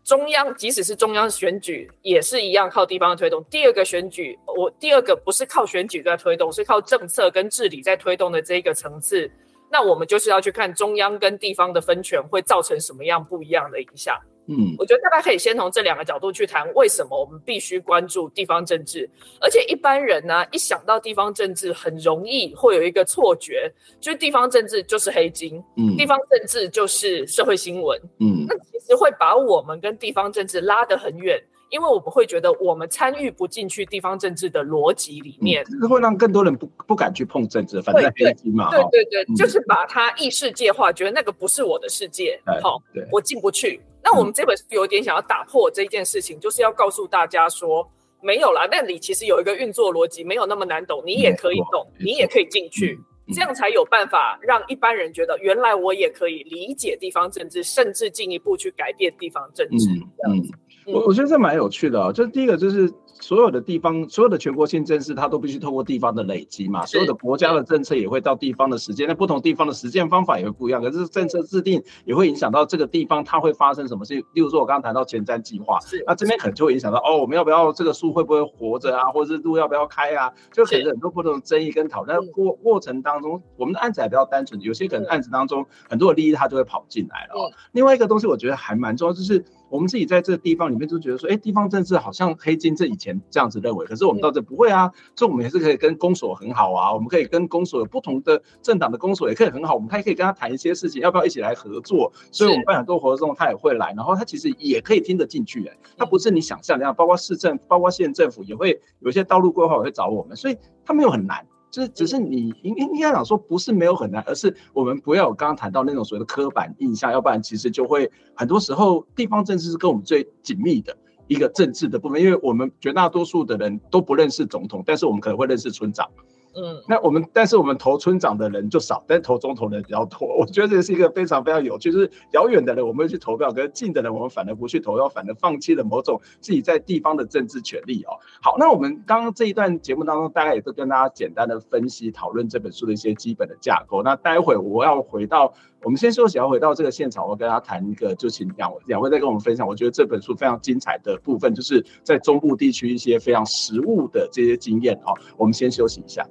[0.04, 3.42] 中央即使是中央选举，也是一样靠地方的推动。
[3.50, 9.28] 第二个选举，我第二个不是靠选举在推动，是靠政策跟治理在推动的这一个层次，
[9.68, 14.16] 那我们就是要去看中央跟地方的分权会造成什么样不一样的影响。
[14.50, 19.08] 嗯，我觉得大家可以先从这两个角度去谈，为什么我们必须关注地方政治。
[19.40, 31.40] 而且一般人呢，一想到地方政治，很容易会有一个错觉，就是地方政治就是黑金，嗯，地方政治就是社会新闻，嗯，那其实会把我们跟地方政治拉得很远。
[31.70, 42.82] 因为我们会觉得我们参与不进去地方政治的逻辑里面，嗯、会让更多人不不敢去碰政治，反正黑金嘛，对对对，就是把它异世界化，觉得那个不是我的世界，好，
[43.12, 43.80] 我进不去。
[44.02, 47.88] 那我们这本书有点想要打破这件事情，嗯、就是要告诉大家说，
[48.22, 60.52] 没有啦，那里其实有一个运作逻辑，没有那么难懂，你也可以懂，你也可以进去、嗯，这样才有办法让一般人觉得，原来我也可以理解地方政治，甚至进一步去改变地方政治，嗯、这样子。
[60.90, 66.84] 嗯我我觉得这蛮有趣的啊、哦，就是第一个就是所有的地方，所有的全国性政治，它都必须透过地方的累积嘛。
[66.86, 70.82] 所有的国家的政策也会到地方的实践，那不同地方的实践方法也会不一样。
[70.82, 74.24] 可是政策制定也会影响到这个地方它会发生什么事情。
[74.32, 80.32] 例如说，我刚刚谈到前瞻计划，那这边可能就会影响到哦，我们要不要这个树会不会活着啊，或者是路要不要开啊？
[80.50, 82.26] 就可能很多不同的争议跟讨论。
[82.28, 87.52] 过过程当中，我们的案子还比较单纯，有些可能案子当中很多的利益它就会跑进来了、哦。
[87.72, 89.44] 另外一个东西，我觉得还蛮重要，就是。
[89.70, 102.12] 我们自己在这个地方里面就觉得说，哎，地方政治好像黑金，这以前这样子认为，可是我们到这不会啊，所以我们也是可以跟公所很好啊，我们可以跟公所有不同的政党的公所也可以很好，我们还可以跟他谈一些事情，要不要一起来合作？
[102.32, 111.46] 所以我们办很多活动，他也会来，然后他其实也可以听得进去，哎，他不是你想象那样，包括市政、包括县政府也会有一些道路规划也会找我们，所以他没有很难。
[111.70, 120.96] 就是只是你应应应该讲说，不是没有很难，而是我们不要有刚刚谈到那种所谓的刻板印象，要不然其实就会很多时候地方政治是跟我们最紧密的
[121.28, 126.10] 一个政治的部分，因为我们绝大多数的人都不认识总统，但是我们可能会认识村长。
[126.52, 130.26] 嗯，那我们但是我们投村长的人就少，但投中投的人比较多。
[130.36, 138.18] 我觉得这是一个非常非常有趣，就是遥远的人我们会去投票，可是近的人我们反而不去投票，反而放弃了某种自己在地方的政治权利哦。
[138.42, 144.02] 好，那我们刚刚这一段节目当中，大概也都跟大家简单的分析讨论这本书的一些基本的架构。
[144.02, 145.52] 那待会我要回到，
[145.84, 149.64] 我们先休息，要回到这个现场，我跟大家谈一个，就请两位两位再跟我们分享。
[149.64, 155.14] 我觉得这本书非常精彩的部分，就是在中部地区一些非常实务的这些经验哦。
[155.36, 156.26] 我们先休息一下。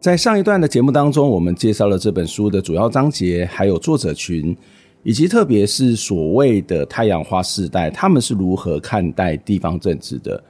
[0.00, 4.56] 在上一段的节目当中，我们介绍了这本书的主要章节，还有作者群，
[5.02, 10.40] 以及特别是所谓的太阳花世代，他们是如何看待地方政治的。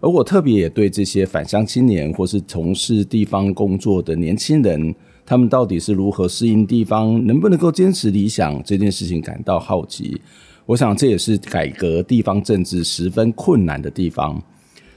[0.00, 4.94] 而我特别也对这些返乡青年或是从事地方工作的年轻人，
[5.26, 10.18] 他们到底是如何适应地方，能不能够坚持理想这件事情感到好奇。
[10.64, 14.42] 我想这也是改革地方政治十分困难的地方。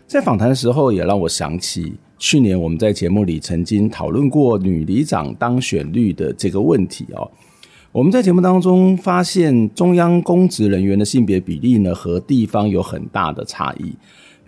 [0.07, 1.95] 在访谈的时候，也让我想起。
[2.19, 7.31] 去年我们在节目里曾经讨论过女里长当选率的这个问题哦。
[7.93, 13.93] 我们在节目当中发现，中央公职人员的性别比例呢，和地方有很大的差异。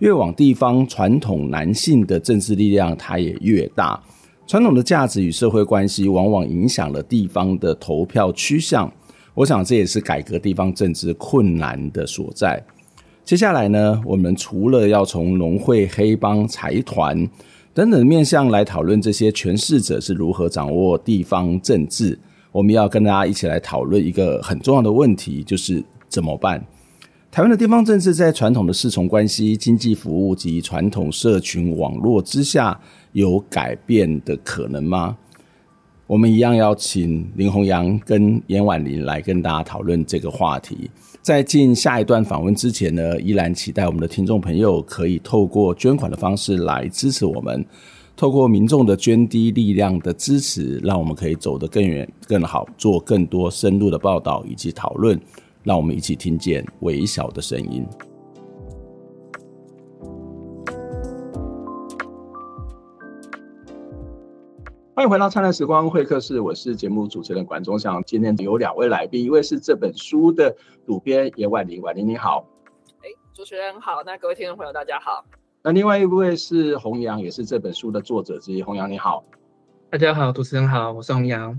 [0.00, 3.98] 越往地方，传统男性的政治力量它也越大。
[4.46, 8.92] 传统的价值与社会关系，往往影响了地方的投票趋向。
[9.32, 12.62] 我想这也是改革地方政治困难的所在。
[13.24, 17.26] 接下来呢，我们除了要从农会、黑帮、财团。
[17.74, 22.18] 等等面向来讨论这些诠释者是如何掌握地方政治。
[22.50, 26.62] 我们要跟大家一起来讨论一个很重要的问题，就是怎么办？
[27.30, 32.78] 台湾的地方政治在传统的侍从关系、经济服务及传统社群网络之下，
[33.12, 35.16] 有改变的可能吗？
[36.06, 40.90] 我们一样要请林弘洋跟颜婉玲来跟大家讨论这个话题。
[41.22, 47.64] 在进下一段访问之前呢，依然期待我们的听众朋友可以透过捐款的方式来支持我们，
[48.16, 55.16] 透过民众的捐滴力量的支持，让我们可以走得更远、更好，做更多深入的报道以及讨论，
[55.62, 57.86] 让我们一起听见微小的声音。
[64.94, 68.02] 欢迎回到灿烂时光会客室，我是节目主持人管中祥。
[68.04, 70.54] 今天有两位来宾，一位是这本书的
[70.86, 72.46] 主编叶婉玲，婉玲你好。
[73.00, 75.24] 哎，主持人好，那各位听众朋友大家好。
[75.62, 78.62] 那另外一位是洪洋，也是这本书的作者之一。
[78.62, 79.24] 洪洋你好，
[79.88, 81.58] 大家好，主持人好，我是洪洋。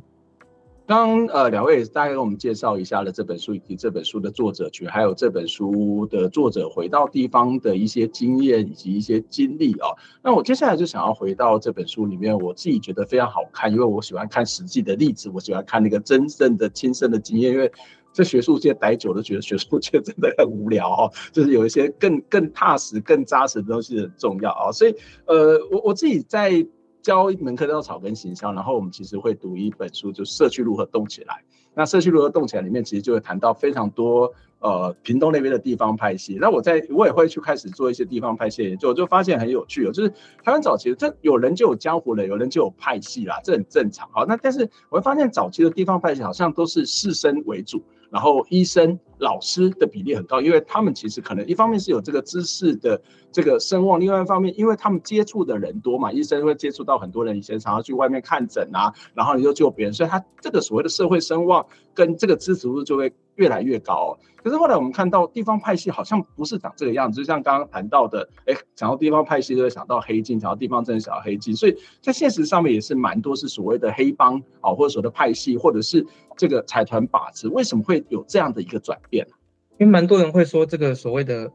[0.86, 9.88] 刚呃，两位大概给我们介绍一下了这本书以及这本书的作者群，还有这本书的作者回到地方的一些经验以及一些经历啊。
[10.22, 17.72] 那我接下来就想要回到这本书里面，我自己觉得非常好看，因为我喜欢看实际的例子，我喜欢看那个真正的亲身的经验，因为
[18.12, 24.70] 在学术界待久了，觉得学术界真的很无聊哦，就是有一些更更踏实、更扎实的东西很重要啊。
[24.74, 24.94] 所以
[25.28, 26.68] 呃，我我自己在。
[27.04, 31.44] 教一门课叫草根行销，然后我们其实会读一本书，就社区如何动起来。
[31.76, 36.38] 那社区如何动起来里面，其实就会谈到非常多呃屏东那边的地方派系。
[36.40, 40.10] 那我在我也会去开始做一些地方派系研究，就发现很有趣哦，就是
[40.44, 44.08] 台湾早期这有人就有江湖人，有人就有派系啦，这很正常。
[44.12, 47.84] 好，那但是我会发现早期的地方派系好像都是士绅为主。
[48.12, 64.18] 然后医生、老师的比例很高，因为他们其实可能一方面是有这个知识的这个声望，另外一方面，因为他们接触的人多嘛，医生会接触到很多人，以前常常去外面看诊啊，然后你就救别人，所以他这个所谓的社会声望跟这个支持度就会越来越高。
[64.44, 76.06] 可是后来我们看到地方派系好像不是长这个样子，就像刚刚谈到的，哎，想到地方派系就会想到黑金，想到地方政治想到黑金，所以在现实上面也是蛮多是所谓的黑帮啊，或者所谓的派系，或者是。
[76.36, 79.24] 这个财团把持，为什么会有这样的一个转变？
[79.78, 81.52] 因为蛮多人会说，这个所谓的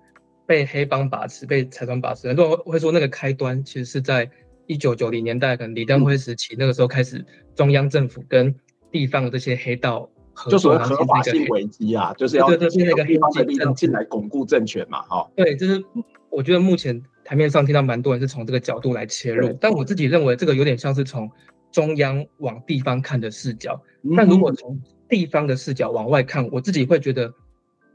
[0.47, 4.31] 被黑帮把持、被财团把持，很多人会说那个开端其实是在
[4.69, 8.55] 一九九零年代，可能李登辉时期，那个时候开始，中央政府跟
[8.93, 10.09] 地方的这些黑道
[10.39, 15.29] 合作，就合法性危机啊，就是要对对对，那个地方的力量进来巩固政权嘛，哈。
[15.35, 15.85] 对，就是
[16.31, 21.29] 我觉得目前台面上听到蛮多人是从这个角度来切入，但我自己认为这个有点像是从。
[21.71, 23.79] 中央往地方看的视角，
[24.17, 27.31] 但如果从地方的视角往外看，我自己会觉得，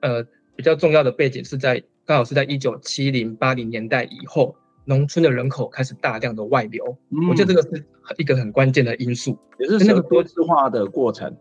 [0.02, 0.24] 呃，
[0.56, 7.84] 比较重要的背景是在刚好是在一九七零八零年代以后，农村的人口开始大量的外流，嗯、我觉得这个是
[8.20, 11.36] 一个很关键的因素，也是那个多质化的过程。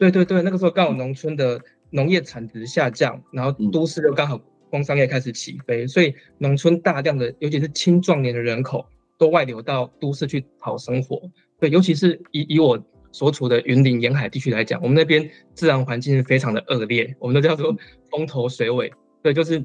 [0.00, 1.60] 对对对，那个时候刚好农村的
[1.90, 8.86] 农业产值下降，然后都市又刚好工商业开始起飞，所以农村大量的，尤其是青壮年的人口
[9.18, 11.20] 都外流到都市去讨生活。
[11.58, 12.82] 对，尤其是以以我
[13.12, 17.76] 所处的云林沿海地区来讲，我们那边自然环境是非常的恶劣，我们都叫做
[18.10, 18.90] 风头水尾。
[19.22, 19.58] 对，就是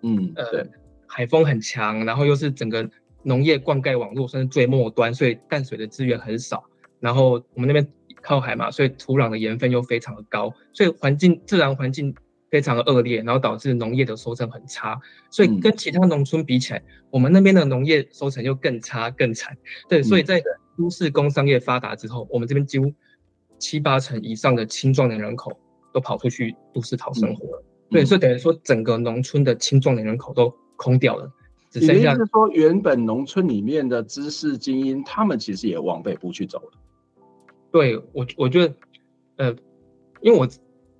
[0.00, 0.66] 嗯呃，
[1.06, 2.88] 海风很强，然后又是整个
[3.22, 6.64] 农业灌溉网络算是最末端，所以淡水的资源很少。
[6.98, 7.86] 然后我们那边
[8.22, 12.14] 靠海嘛，所以土壤的盐分又非常的高，所以环境自然环境
[12.50, 15.00] 非常的恶劣，然后导致农业的收成很差。
[15.30, 19.56] 所以跟其他农村比起来，我们那边的农业收成又更差更惨。
[19.88, 20.42] 对，所以在
[20.78, 22.92] 都市工商业发达之后，我们这边几乎
[23.58, 25.52] 七八成以上的青壮年人口
[25.92, 27.62] 都跑出去都市讨生活了。
[27.62, 31.30] 嗯、对，所以等于说整个农村的青壮年人口都空掉了，
[31.70, 32.14] 只剩下。
[32.14, 36.72] 是说原本农村里面的知识精英，他们其实也往北部去走了。
[37.72, 38.74] 对我，我觉得，
[39.36, 39.56] 呃，
[40.20, 40.46] 因为我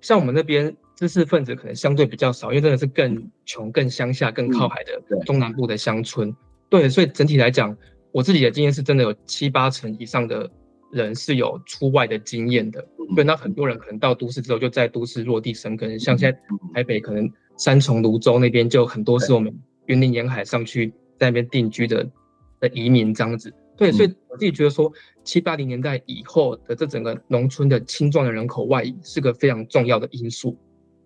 [0.01, 6.27] 像我们那边知识分子可能相对比较少，因为真的是更穷、更乡下、更靠海的中南部的乡村。
[6.27, 6.35] 嗯、
[6.69, 7.77] 对，对，所以整体来讲。
[8.15, 10.47] 我自己的经验是真的有七八成以上的
[10.91, 16.39] 人是有出外的经验的，对，那很多人可能到都市之后就在都市落地生根，像现在
[16.75, 19.51] 台北可能三重、泸州那边就很多是我们
[19.87, 22.07] 云林沿海上去在那边定居的
[22.59, 23.51] 的移民这样子，
[23.83, 24.91] 对，所以我自己觉得说
[25.23, 30.57] 七八零年代以后的这整个农村的青壮的人口外移是个非常重要的因素，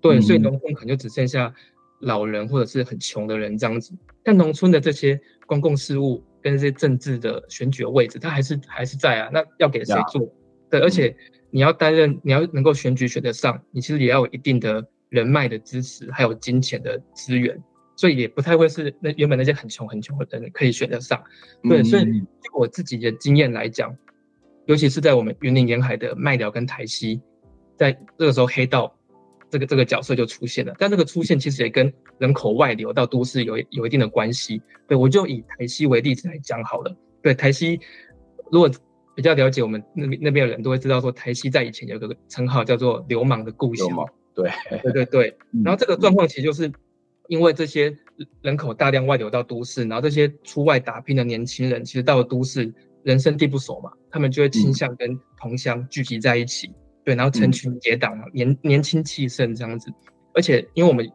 [0.01, 1.53] 对，所以农村可能就只剩下
[2.01, 6.23] 老人或者是很穷的人这样子，但农村的这些公共事务。
[6.39, 9.29] 跟这些政治的选举的位置，它还是还是在啊。
[9.33, 10.31] 那要给谁做
[10.69, 11.13] 对，而且
[11.49, 17.61] 你要担任，你要能够选举选得上，你其实也要有一定的人脉的支持，还有金钱的资源。
[17.97, 21.21] 所以也不太会是那原本那些很穷很穷的人可以选得上。
[21.63, 21.89] 对，mm hmm.
[21.89, 23.93] 所以就我自己的经验来讲，
[24.67, 27.19] 尤其是在我们云林沿海的麦寮跟台西，
[27.75, 28.93] 在这个时候黑道。
[29.49, 34.61] 这个这个角色就出现了，但这个出现其实也跟人口外流到都市有有一定的关系。
[34.89, 36.93] 对，我就以台西为例子来讲好了。
[37.21, 37.79] 对，台西，
[38.51, 38.69] 如果
[39.15, 43.87] 比较了解我们那边那边的人都会知道，说台西在以前有个称号叫做“流氓的故乡”。
[44.35, 44.51] 对，
[44.83, 45.37] 对对对。
[45.63, 46.69] 然后这个状况其实就是
[47.27, 47.95] 因为这些
[48.41, 56.71] 人口大量外流到都市，然后这些出外打拼的年轻人，其实到了都市人生地不熟嘛，他们就会倾向跟同乡聚集在一起。
[57.03, 59.89] 对，然后成群结党，嗯、年年轻气盛这样子，
[60.33, 61.09] 而且因为我们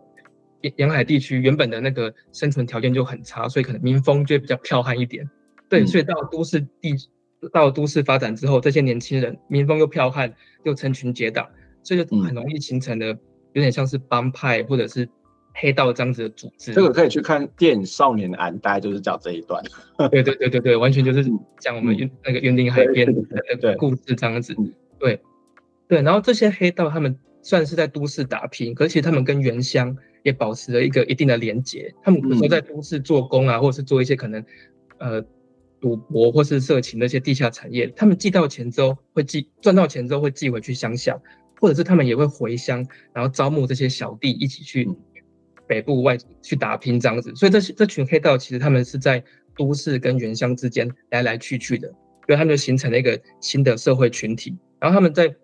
[0.63, 5.29] 沿沿海地区原本的那个生存条件就很差，所以可能民风就会比较剽悍一点。
[5.69, 6.95] 对，嗯、所以到都市地
[7.53, 10.33] 到都市发展之后，这些年轻人民风又剽悍，
[10.65, 11.47] 又成群结党，
[11.83, 13.09] 所以就很容易形成了
[13.53, 15.07] 有点像是帮派或者是
[15.55, 16.73] 黑道这样子的组织。
[16.73, 19.63] 这个可以去看电影《少年安》，大概就是讲这一段。
[20.11, 21.25] 对对对对对，完全就是
[21.59, 24.55] 讲我们云那个云林海边的那个故事这样子。
[24.99, 25.21] 对
[25.89, 31.95] 对，然后这些黑道他们算是在都市打拼，可是其实他们跟原乡也保持了一个一定的连结。
[32.03, 34.45] 他们有时候在都市做工啊，或者是做一些可能
[34.99, 35.25] 呃。
[35.83, 41.21] 赌博或是色情那些地下产业，他们寄到钱之后会寄赚到钱之后会寄回去乡下，
[41.61, 44.89] 或者是他们也会回乡，然后招募这些小弟一起去
[45.73, 47.35] 北部外去打拼这样子。
[47.35, 49.23] 所以这这群黑道其实他们是在
[49.57, 51.89] 都市跟原乡之间来来去去的，
[52.27, 54.55] 所以他们就形成了一个新的社会群体。
[54.79, 55.35] 然后他们在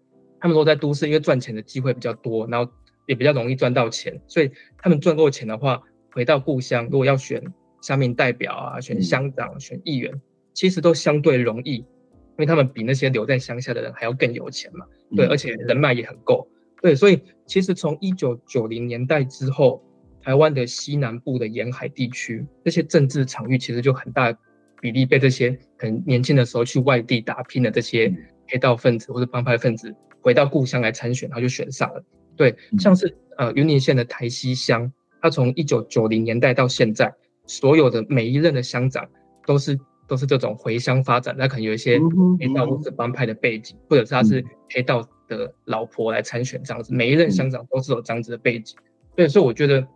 [0.41, 2.71] 他们都在都市，因为赚钱的机会比较多，然后
[3.07, 7.43] 也比较容易赚到钱，所以他们赚够钱的话，回到故乡如果要选
[7.81, 10.13] 乡民代表啊，选乡长、选议员。
[10.55, 16.49] 其实都相对容易，因为他们比那些留在乡下的人还要更有钱嘛，对，而且人脉也很够，
[16.83, 19.81] 对，所以其实从一九九零年代之后，
[20.23, 24.37] 台湾的西南部的沿海地区，这些政治场域其实就很大
[24.81, 28.13] 比例被这些很年轻的时候去外地打拼的这些
[28.47, 32.05] 黑道分子或者帮派分子回到故乡来参选，然后就选上了，
[32.37, 37.13] 对，像是呃云林县的台西乡，他从一九九零年代到现在，
[37.47, 39.09] 所有的每一任的乡长
[39.47, 39.79] 都是。
[40.09, 42.01] 都是这种回乡发展，那可能有一些
[42.41, 46.95] 黑道或者帮派的背景，或者是他是黑道的老婆来参选这样子。
[46.95, 48.75] 每一任乡长都是有这样子的背景，
[49.15, 49.87] 对，所以我觉得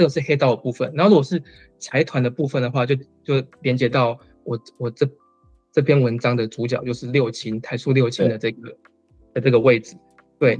[0.00, 0.90] 这个是黑道的部分。
[0.94, 1.42] 然后如果是
[1.78, 5.06] 财团的部分的话，就就连接到我我这
[5.70, 8.74] 这篇文章的主角就是六亲台塑六亲的这个
[9.34, 9.94] 的这个位置。
[10.38, 10.58] 对，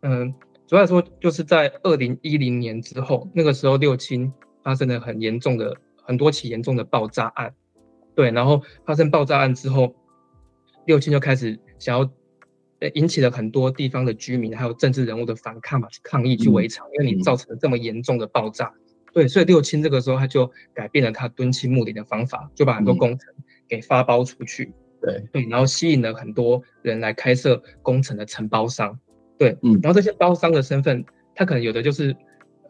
[0.00, 0.34] 嗯，
[0.66, 4.32] 主要来说就是在二零一零年之后，那个时候六亲
[4.64, 5.72] 发生了很严重的
[6.02, 7.54] 很多起严重的爆炸案。
[8.16, 9.94] 对，然后发生爆炸案之后，
[10.86, 12.10] 六亲就开始想要，呃，
[12.94, 18.72] 引起了很多地方的居民还有政治人物的反抗嘛，去抗议去围场，因为你造成了这么严重的爆炸。
[19.12, 23.28] 对，所以六亲这个时候他就改变了他敦亲睦邻的方法，就把很多工程
[23.68, 24.72] 给发包出去。
[25.00, 28.98] 对对，然后吸引了很多人来开设工程的承包商。
[29.38, 31.04] 对，嗯，然后这些包商的身份，
[31.34, 32.16] 他可能有的就是。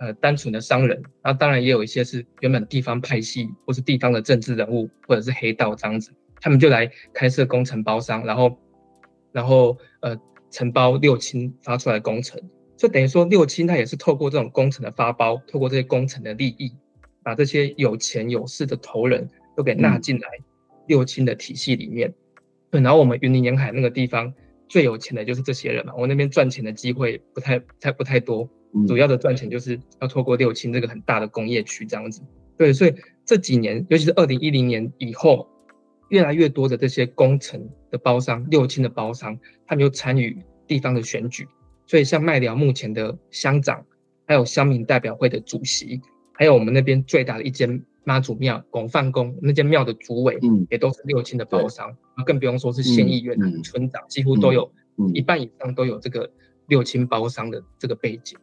[0.02, 8.58] 呃，单纯的商人，那当然也有一些是原本地方派系或是地方的政治人物，或者是黑道这样子，他们就来开设工程包商，然后，
[9.33, 10.16] 然后呃
[10.51, 12.41] 承包六轻发出来的工程，
[12.76, 16.72] 就等于说六轻他也是透过这种工程的发包，透过这些工程的利益，
[17.22, 20.28] 把这些有钱有势的头人都给纳进来
[20.87, 22.09] 六轻的体系里面。
[22.09, 22.14] 嗯、
[22.70, 24.33] 对，然后我们云林沿海那个地方
[24.68, 28.49] 最有钱的就是这些人嘛，我那边赚钱的机会不太太不太多。
[28.87, 32.22] 主要的赚钱就是要透过六轻这个很大的工业区这样子，
[32.57, 35.49] 对，所以这几年，尤其是二零一零年以后，
[36.11, 40.36] 越来越多的这些工程的包商、六亲的包商，他们就参与
[40.66, 41.47] 地方的选举，
[41.86, 43.84] 所以像麦寮目前的乡长，
[44.26, 46.01] 还有乡民代表会的主席，
[46.32, 54.72] 还有我们那边最大的一间妈祖庙广范宫那间庙的主委，嗯，也都是六亲的包商，更不用说是县议员、村长，几乎都有
[55.12, 56.30] 一半以上都有这个
[56.68, 58.38] 六亲包商的这个背景。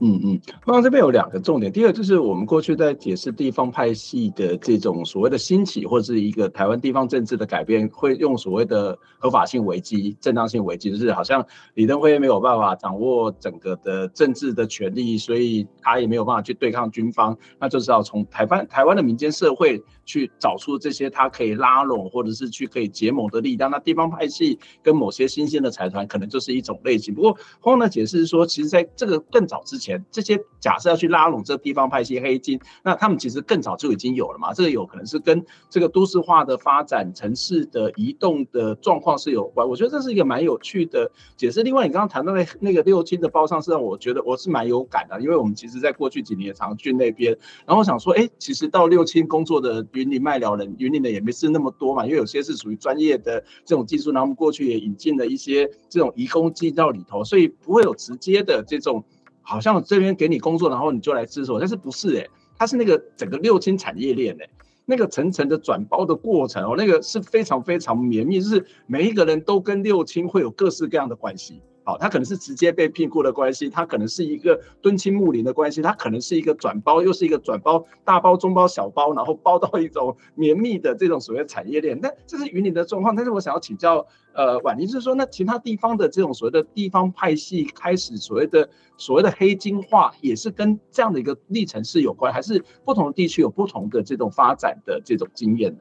[0.00, 23.70] 嗯嗯，刚刚这边有两个重点，第二个就是我们过去在解释地方派系的这种所谓的兴起，或是一个台湾地方政治的改变，会用所谓的合法性危机、正当性危机，就是好像李登辉没有办法掌握整个的政治的权力，所以他也没有办法去对抗军方，那就是要从台湾台湾的民间社会去找出这些他可以拉拢或者是去可以结盟的力量。
[23.70, 27.14] 那地方派系跟某些新兴的财团可能就是一种类型。
[27.14, 30.04] 不过后来解释是说，其实在这个更早之前。
[30.10, 34.52] 这些假设要去拉拢这地方派系黑金，那他们其实更早就已经有了嘛。
[34.52, 39.68] 这个有可能是跟这个都市化的发展、城市的移动的状况是有关。
[39.68, 41.62] 我觉得这是一个蛮有趣的解释。
[41.62, 47.36] 另外，你刚刚谈到那那个六轻的包商，是让我觉得我是蛮有感的，因为我们其实在过去几年也常去那边。
[47.66, 59.02] 然后想说，哎，其实到六轻工作的云林麦寮人，云林的也没是那么多嘛，因为有些是属于专业的这种技术，然后我们过去也引进了一些这种移工进到里头，所以不会有直接的这种。
[59.46, 64.50] 好像这边给你工作，然后你就来支持我，但是不是诶、欸，它是那个整个六轻产业链诶、欸，
[64.86, 71.60] 那个层层的转包的过程哦，那个是非常非常绵密，就是每一个人都跟六轻会有各式各样的关系。
[71.86, 82.00] 好，他可能是直接被聘雇的关系，他可能是一个敦亲睦邻的关系，他可能是一个转包，又是一个转包，大包、中包、小包，然后包到一种绵密的这种所谓产业链。
[82.00, 88.66] 那这是云林的状况，但是我想要请教，呃，婉妮，就是说，那其他地方的这种所谓的地方派系开始所谓的
[88.96, 95.80] 所谓的黑金化，也是跟这样的一个历程是有关，还是不同的地区有不同的这种发展的这种经验呢？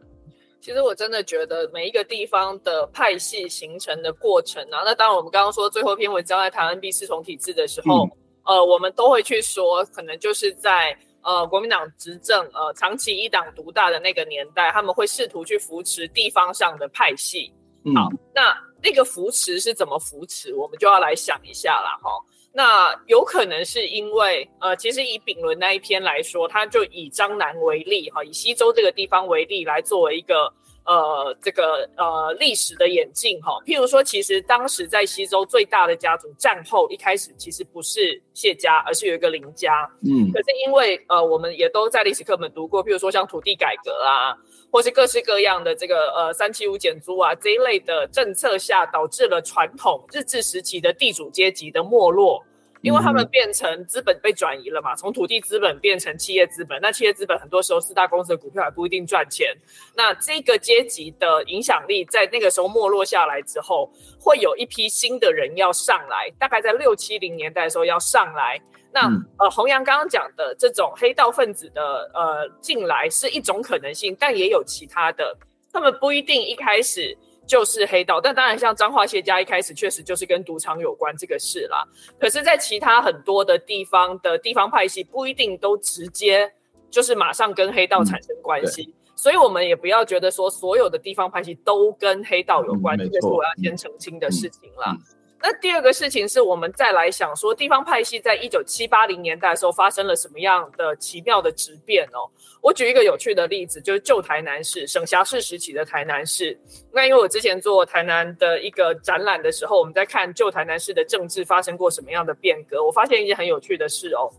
[0.63, 17.53] 其实我真的觉得每一个地方的派系形成的过程啊，那当然我们刚刚说最后一篇文章在谈 NB 四重体制的时候，嗯、呃，我们都会去说，可能就是在呃国民党执政呃长期一党独大的那个年代，他们会试图去扶持地方上的派系。
[17.83, 22.09] 嗯、好，那那个扶持是怎么扶持，我们就要来想一下了哈。
[22.55, 30.53] 那有可能是因为，呃，其实以丙伦那一篇来说，他就以张南为例，哈，以西周这个地方为例来作为一个，
[30.85, 33.53] 呃，这个呃历史的演进，哈。
[33.65, 44.37] 譬如说，其实当时在西周最大的家族，战后一开始其实不是谢家，而是有一个林家，嗯，可是因为呃，我们也都在历史课本读过，譬如说像土地改革啊。
[44.73, 52.43] 或是各式各样的这个呃三七五减租啊这一类的政策下，导致了传统日治时期的地主阶级的没落，
[52.81, 59.55] 因为他们变成资本被转移了嘛，从土地资本变成企业资本，那企业资本很多时候四大公司的股票还不一定赚钱，
[59.95, 63.87] 那这个阶级的影响力在那个时候没落下来之后，
[64.19, 68.59] 会有一批新的人要上来，大概在六七零年代的时候要上来。
[68.93, 75.35] 那呃，弘洋刚刚讲的这种黑道分子的呃进来是一种可能性，但也有其他的，
[75.71, 77.17] 他们不一定一开始
[77.47, 81.83] 就是黑道，但当然像彰化谢家一开始确实就是跟赌场有关这个事啦。
[82.19, 86.53] 可是，在其他很多的地方的地方派系不一定都直接
[86.91, 94.91] 就是马上跟黑道产生关系，嗯、所以我们也不要觉得说所有的地方派系都跟黑道有关，嗯、这个是我要先澄清的事情啦。
[94.91, 95.12] 嗯嗯
[95.45, 102.31] 那第二个事情是我们再来想说，地方派系在一九七八零年代的时候发生了什么样的奇妙的质变哦？
[102.61, 106.57] 我举一个有趣的例子，就是旧台南市省辖市时期的台南市。
[106.93, 114.31] 那因为我之前做台南的一个展览的时候，我们在看旧台南市的政治发生过什么样的变革，我发现一件很有趣的事哦。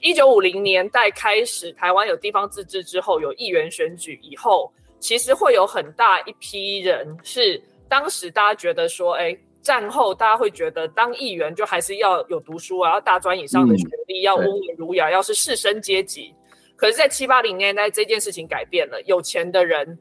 [0.00, 9.36] 一九五零年代开始，台湾有地方自治之后，有议员选举以后，其实会有很大一批人是当时大家觉得说，哎。
[9.66, 16.32] 战后，大家会觉得当议员就还是要有读书啊，要大专以上的学历，嗯、要温文儒雅，要是士绅阶级。
[16.76, 19.98] 可是，在七八零年代，这件事情改变了，有钱的人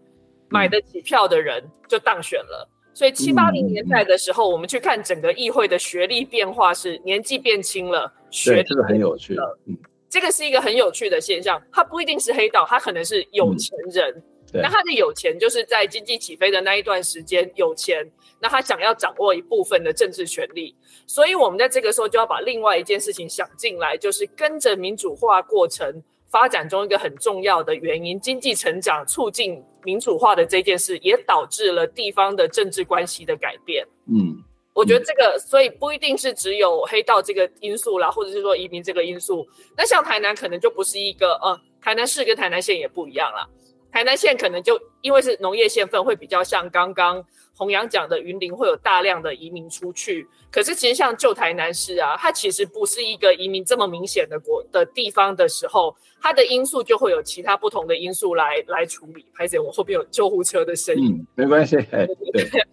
[0.50, 2.70] 买得起票的人就当选了。
[2.94, 9.36] 所以，七八零年代的时候，我们去看整个议会的学历变化，是年纪变轻了，学历这个很有趣。
[9.66, 9.76] 嗯，
[10.08, 11.60] 这个是一个很有趣的现象。
[11.72, 14.14] 它不一定是黑道，它可能是有钱人。
[14.16, 20.76] 嗯那他的有钱，就是在经济起飞的那一段时间有钱，那他想要掌握一部分的政治权利，
[21.06, 33.86] 所以我们在这个时候就要把另外一件事情想进来，就是跟着民主化过程发展中一个很重要的原因，经济成长促进民主化的这件事，也导致了地方的政治关系的改变。
[34.08, 34.42] 嗯，
[34.74, 39.46] 我觉得这个，所以不一定是只有黑道这个因素啦，或者是说移民这个因素。
[39.76, 43.48] 那像台南可能就不是一个，呃，台南市跟台南县也不一样啦。
[43.96, 47.26] 台南县可能就因为是农业县份，会比较像刚刚
[47.56, 50.28] 弘洋讲的云林会有大量的移民出去。
[50.52, 59.26] 可是其实像旧台南市啊，它其实不是一个移民这么明显的国的地方的时候，它的因素就会有其他不同的因素来来处理。
[59.34, 62.06] 拍谢我后边有救护车的声音，嗯，没关系，对，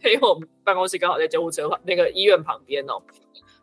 [0.12, 3.00] 因为我们办公室刚好在救护车那个医院旁边哦。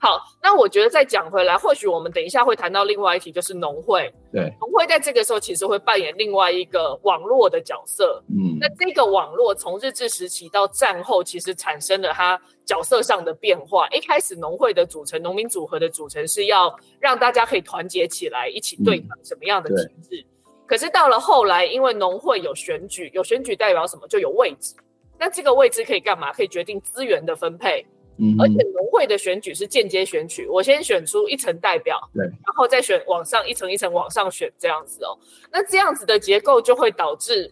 [0.01, 4.09] 好，那我觉得再讲回来，或许我们等一下会谈到另外一题，就是农会。
[4.31, 8.23] 对，农会在这个时候其实会扮演另外一个网络的角色。
[8.29, 13.89] 嗯，那这个网络从日治时期到战后，其实产生了它角色上的变化。
[13.89, 20.21] 一开始农会的组成，农民组合的组成是要让大家可以团结起来，一起对抗什么样的体制。
[20.21, 24.75] 嗯、可是到了后来，因为农会有选举，有选举代表什么，就有位置。
[25.19, 26.31] 那这个位置可以干嘛？
[26.31, 27.85] 可以决定资源的分配。
[28.37, 35.17] 而且农会的选举是间接选举，我先选出一层代表，对，然后再选往上一层一层往上选这样子哦。
[35.49, 37.49] 那这样子的结构就会导致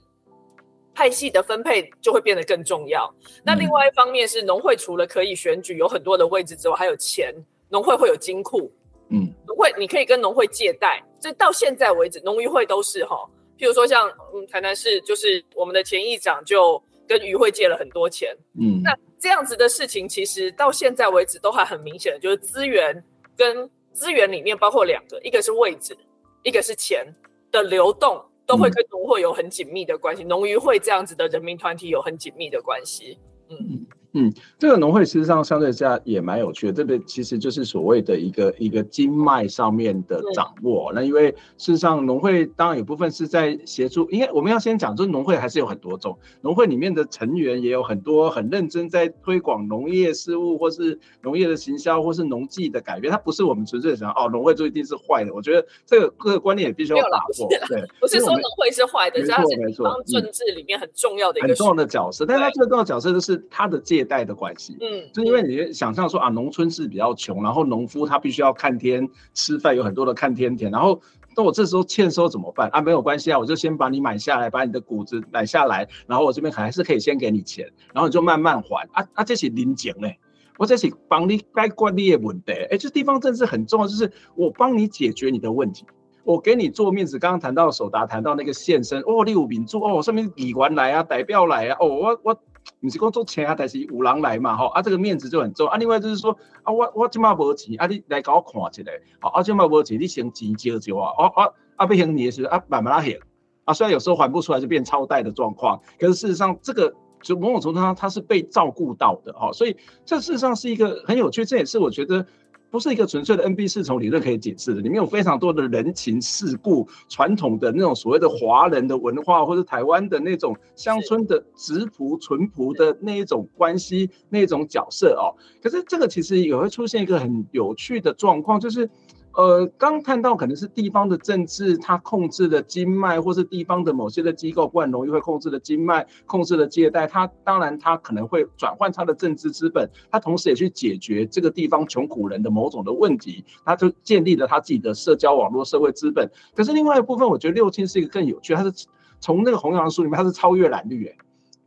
[0.94, 3.10] 派系的分配就会变得更重要。
[3.46, 7.34] 那另外一方面是农会除了可以选举有很多的位置之外，还有钱，
[7.70, 8.70] 农会会有金库，
[9.10, 13.16] 嗯，农会你可以跟农会借贷，这到现在为止农渔会都是哈，
[13.58, 18.94] 譬如说像嗯台南市就是我们的前议长就跟渔会借了很多钱，嗯，那。
[19.20, 23.04] 这样子的事情，其实到现在为止都还很明显的，就是资源
[23.36, 25.98] 跟资源里面包括两个，一个是位置，
[26.44, 27.06] 一个是钱
[27.52, 30.24] 的流动，都会跟农会有很紧密的关系。
[30.24, 33.18] 农渔会这样子的人民团体有很紧密的关系。
[33.50, 33.87] 嗯
[34.18, 40.92] 嗯，这个农会事实上相对下也蛮有趣的，这个其实就是所谓的一个一个经脉上面的掌握。
[40.96, 53.12] 那因为事实上农会当然有部分是在协助，因为我们要先讲，就是农会还是有很多种，农会里面的成员也有很多很认真在推广农业事务，或是农业的行销，或是农技的改变。
[53.12, 55.32] 它不是我们纯粹想哦，农会就一定是坏的。
[55.32, 57.48] 我觉得这个各个观念也必须要打破。
[57.68, 62.26] 对，不是说农会是坏的，没错没错，政治里面很重要的一个、嗯、很重要的角色。
[62.26, 64.76] 但是它最重要的角色就是它的借贷的关系。
[64.82, 71.00] 嗯，就因为你想象说啊，农村是比较穷，然后农夫他必须要看天吃饭，有很多的看天田，然后
[71.36, 72.82] 那我这时候欠收怎么办啊？
[72.82, 80.18] 没有关系啊，我就先把你买下来，把你的谷子买下来，然后我这边还是可以先给你钱，然后你就慢慢还啊啊，这是零钱嘞，
[80.58, 85.86] 我这是帮你该管理的问题，哎，这地方政治很重要，就是我帮你解决你的问题，
[86.24, 87.20] 我给你做面子。
[87.20, 92.40] 刚刚谈到首达，谈到那个现身哦，你有民主哦，上面议员来啊，代表来啊，哦，我我。
[92.80, 95.78] 不是讲做钱啊，但是有人来嘛，吼啊，这个面子就很重啊。
[95.78, 98.84] 另外就是说啊，我我今嘛无钱啊，你来给我看一下，
[99.20, 103.20] 好啊，今嘛无钱，你先钱交交啊，啊啊啊，不行你也是啊，慢慢来还
[103.66, 103.74] 啊。
[103.74, 112.26] 虽然有时候还不出来就变超贷的状况，可是事实上这个就某种程度上它是被照顾到的，哈，所以这事实上是一个很有趣，这也是我觉得。
[112.70, 113.68] 不是一个纯粹的 N.B.
[113.68, 125.34] 四重理论可以解释的，里面有非常多的人情世故、传统的那种所谓的华人的文化，或者台湾的那种乡村的直朴淳朴的那一种关系、那一种角色哦。
[125.62, 128.90] 可是这个其实也会出现一个很有趣的状况，就是。
[129.38, 146.28] 呃，刚谈到可能是地方的政治，它控制的经脉，或是地方的某些的机构，不管农业会控制的经脉，控制的借贷，它当然它可能会转换它的政治资本，它同时也去解决这个地方穷苦人的某种的问题，它就建立了它自己的社交网络、社会资本。
[146.56, 148.74] 可是另外一部分，我觉得六轻是一个更有趣，它是
[149.20, 151.16] 从那个洪洋书里面，它是超越蓝绿，哎。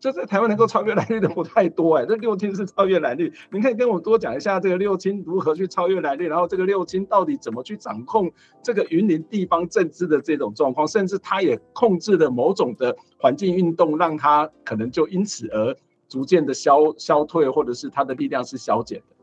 [0.01, 8.33] 就在台湾能够超越蓝绿的不太多哎， 这六轻是超越蓝绿，您可以跟我多讲一下这个六轻如何去超越蓝绿，然后这个六轻到底怎么去掌控
[8.63, 15.77] 这个云林地方政治的这种状况，甚至他也控制了某种的环境运动，让他可能就因此而
[16.09, 19.17] 逐渐的消消退，或者是他的力量是消减的。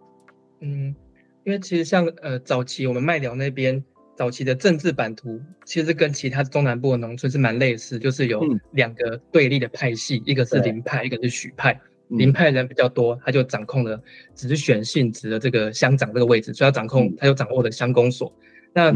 [0.62, 0.96] 嗯，
[1.44, 3.84] 因为其实像呃早期我们麦寮那边。
[4.18, 11.80] 早期的政治版图其实跟其他中南部的农村是蛮类似，就是有两个对立的派系，嗯、一个是林派，一个是许派。
[12.08, 14.02] 林派人比较多，他就掌控了
[14.34, 18.34] 只是选性质的这个乡长这个位置，所以他掌控，他就掌握了乡公所。
[18.74, 18.92] 那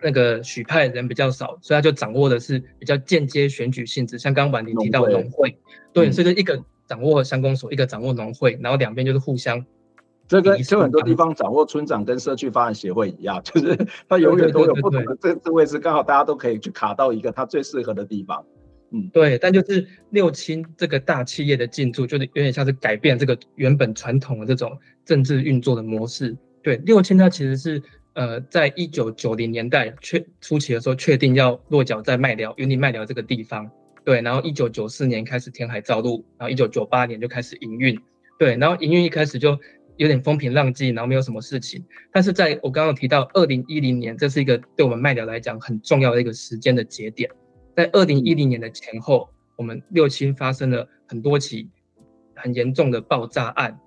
[0.00, 5.58] 那个许派人比较少，所以他就掌握的是比较间接选举性质，像刚刚婉玲提到的农会，
[5.92, 9.66] 对，所以就一个掌握乡公所，一个掌握农会，然后两边就是互相。
[10.26, 13.76] 这跟就很多地方掌握村长跟社区发展协会一样，就是
[14.08, 18.42] 他永远都有不同的政治位置，刚好大家都可以去卡到一个他最适合的地方。
[18.90, 19.36] 嗯，对。
[19.36, 24.72] 但就是六轻这个大企业的进驻，就是有点像是改变这个原本传统的这种
[25.04, 26.34] 政治运作的模式。
[26.62, 27.82] 对，六轻它其实是
[28.14, 33.70] 呃，在一九九零年代确初期的时候确定要落脚在麦寮云林麦寮这个地方。
[34.04, 37.98] 对，然后一九九四年开始填海造陆，然后一九九八年就开始营运。
[38.38, 39.58] 对，然后营运一开始就。
[39.96, 41.84] 有点风平浪静，然后没有什么事情。
[42.12, 47.30] 但是在我刚刚提到二零一零年，这是一个对我们麦寮来讲很重要的一个时间的节点。
[47.76, 51.68] 在二零一零年的前后，我们六轻发生了很多起
[52.34, 53.78] 很严重的爆炸案。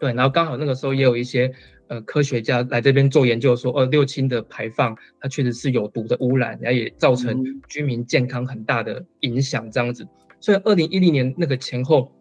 [0.00, 1.52] 对，然后刚好那个时候也有一些
[1.86, 10.06] 呃科学家来这边做研究说，说哦六轻的排放它确实是有毒的污染，然后也造成居民健康很大的影响这样子。
[10.40, 12.12] 所以二零一零年那个前后，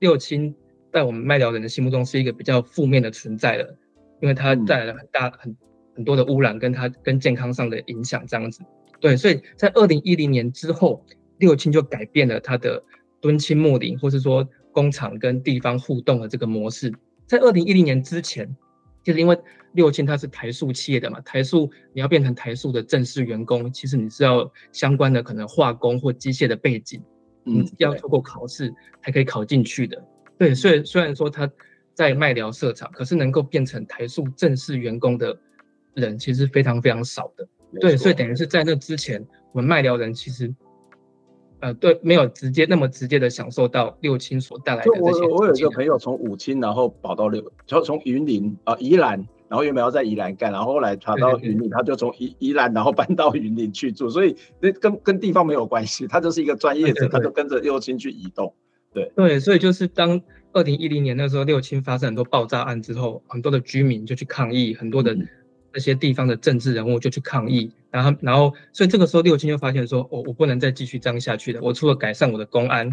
[0.00, 0.54] 六轻。
[0.96, 3.76] 在我们麦寮人的心目中是一个比较负面的存在了，
[4.22, 5.54] 因为它带来了很大很
[5.94, 8.62] 很多的污染，跟它跟健康上的影响这样子。
[8.98, 11.04] 对，所以在二零一零年之后，
[11.36, 12.82] 六轻就改变了它的
[13.20, 16.90] 敦亲睦邻，或是说工厂跟地方互动的这个模式。
[17.26, 18.56] 在二零一零年之前，
[19.02, 19.38] 就是因为
[19.74, 27.02] 六轻它是台塑企业的嘛，台塑你要变成台塑的正式员工，其实你是要相关的可能化工或机械的背景，
[27.44, 28.72] 嗯，要透过考试
[29.02, 30.02] 才可以考进去的。
[30.38, 31.50] 对，虽虽然说他
[31.94, 35.36] 在卖寮设厂，可是能够变成台塑正式员工的
[35.94, 37.48] 人，其实非常非常少的。
[37.80, 40.54] 对，所以等于是在那之前，我们卖寮人其实，
[41.60, 45.22] 呃，对，没有直接那么直接的享受到六亲所带来的这些。
[45.26, 49.18] 我我有一个朋友从五轻，然后跑到六，就从云林啊、呃、宜兰，
[49.48, 58.54] 然后原本要在宜兰干，然后后来跑到云林，他就从宜宜兰然后搬到云林去住，所以那跟跟地方没有关系，他就是一个专业者，他就跟着六轻去移动。
[58.96, 59.12] 对。
[59.14, 60.20] 对，所以就是当
[60.52, 65.14] 二零一零年那时候六轻发生很多爆炸案之后，很多的居民就去抗议，很多的
[65.72, 72.90] 那些地方的政治人物就去抗议，然后然后所以这个时候六轻就发现说，我、哦、我不能再继续这样下去了，我除了改善我的公安，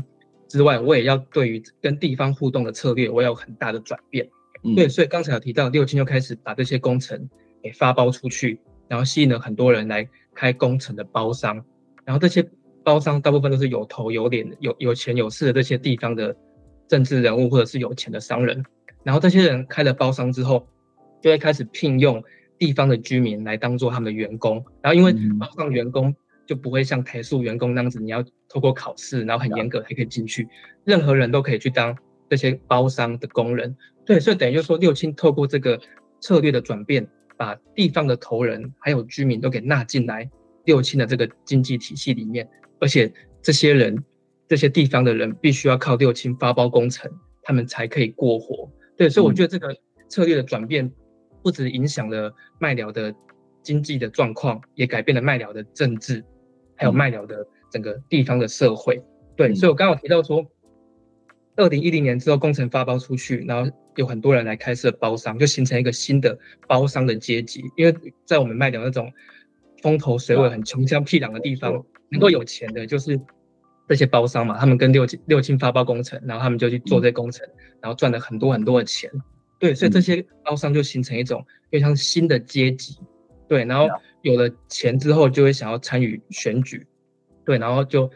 [0.50, 4.28] 之外，我也要对于跟地方互动的策略，我要有很大的转变。
[4.64, 7.30] 嗯、对，所以刚才有提到六轻就开始把这些工程
[7.62, 11.64] 给发包出去，然后吸引了很多人来开工程的包商，
[12.06, 12.46] 然后这些
[12.84, 16.36] 包商大部分都是有头有脸、有有钱有势的这些地方的
[16.88, 18.64] 政治人物或者是有钱的商人，
[19.04, 20.68] 然后这些人开了包商之后，
[21.22, 22.22] 就会开始聘用
[22.60, 26.14] 地方的居民来当做他们的员工，然后因为包商员工
[26.46, 30.48] 就不会像台塑员工那样子，你要透过考试，然后很严格才可以进去，
[30.84, 31.98] 任何人都可以去当
[32.30, 33.76] 这些包商的工人。
[34.06, 35.80] 对，所以等于就是说，六亲透过这个
[36.20, 37.08] 策略的转变，
[37.38, 40.30] 把地方的头人还有居民都给纳进来
[40.66, 42.48] 六亲的这个经济体系里面，
[42.80, 43.12] 而且
[43.42, 44.04] 这些人、
[44.48, 47.12] 这些地方的人必须要靠六亲发包工程，
[47.42, 48.72] 他们才可以过活。
[48.98, 49.76] 对，所以我觉得这个
[50.10, 50.92] 策略的转变，
[51.42, 53.14] 不止影响了麦寮的
[53.62, 56.24] 经济的状况，也改变了麦寮的政治，
[56.76, 59.02] 还有麦寮的整个地方的社会。
[59.36, 60.46] 对，所以我刚刚有提到说。
[61.56, 66.36] 二零一零年之后，工程发包出去，然后有很多人来开设包商，就形成一个新的
[66.68, 67.62] 包商的阶级。
[67.78, 67.96] 因为
[68.26, 69.14] 在我们麦寮那种
[69.84, 73.20] 风头水尾、很穷乡僻壤的地方，能够有钱的就是
[73.90, 74.58] 这些包商嘛。
[74.58, 77.46] 他们跟六六轻发包工程，然后他们就去做这工程，
[77.82, 79.12] 然后赚了很多很多的钱。
[79.60, 82.98] 对，所以这些包商就形成一种非常新的阶级。
[83.50, 83.90] 对，然后
[84.22, 86.88] 有了钱之后，就会想要参与选举。
[87.44, 88.10] 对，然后就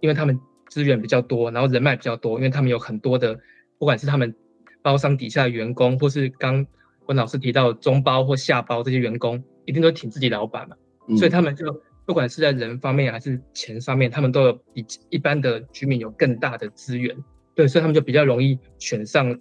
[0.00, 0.40] 因为他们。
[0.72, 3.38] 资源比较多，然后人脉比较多，因为他们有很多的，
[3.76, 4.34] 不管是他们
[4.80, 6.66] 包商底下的员工，或是刚
[7.08, 10.76] 温老师提到的中包或下包这些员工，一定都挺自己老板嘛，
[11.08, 11.66] 嗯、所以他们就
[12.04, 17.16] 不管是在人方面还是钱上面，他们都有比一般的居民有更大的资源，
[17.54, 19.38] 对，所以他们就比较容易选上，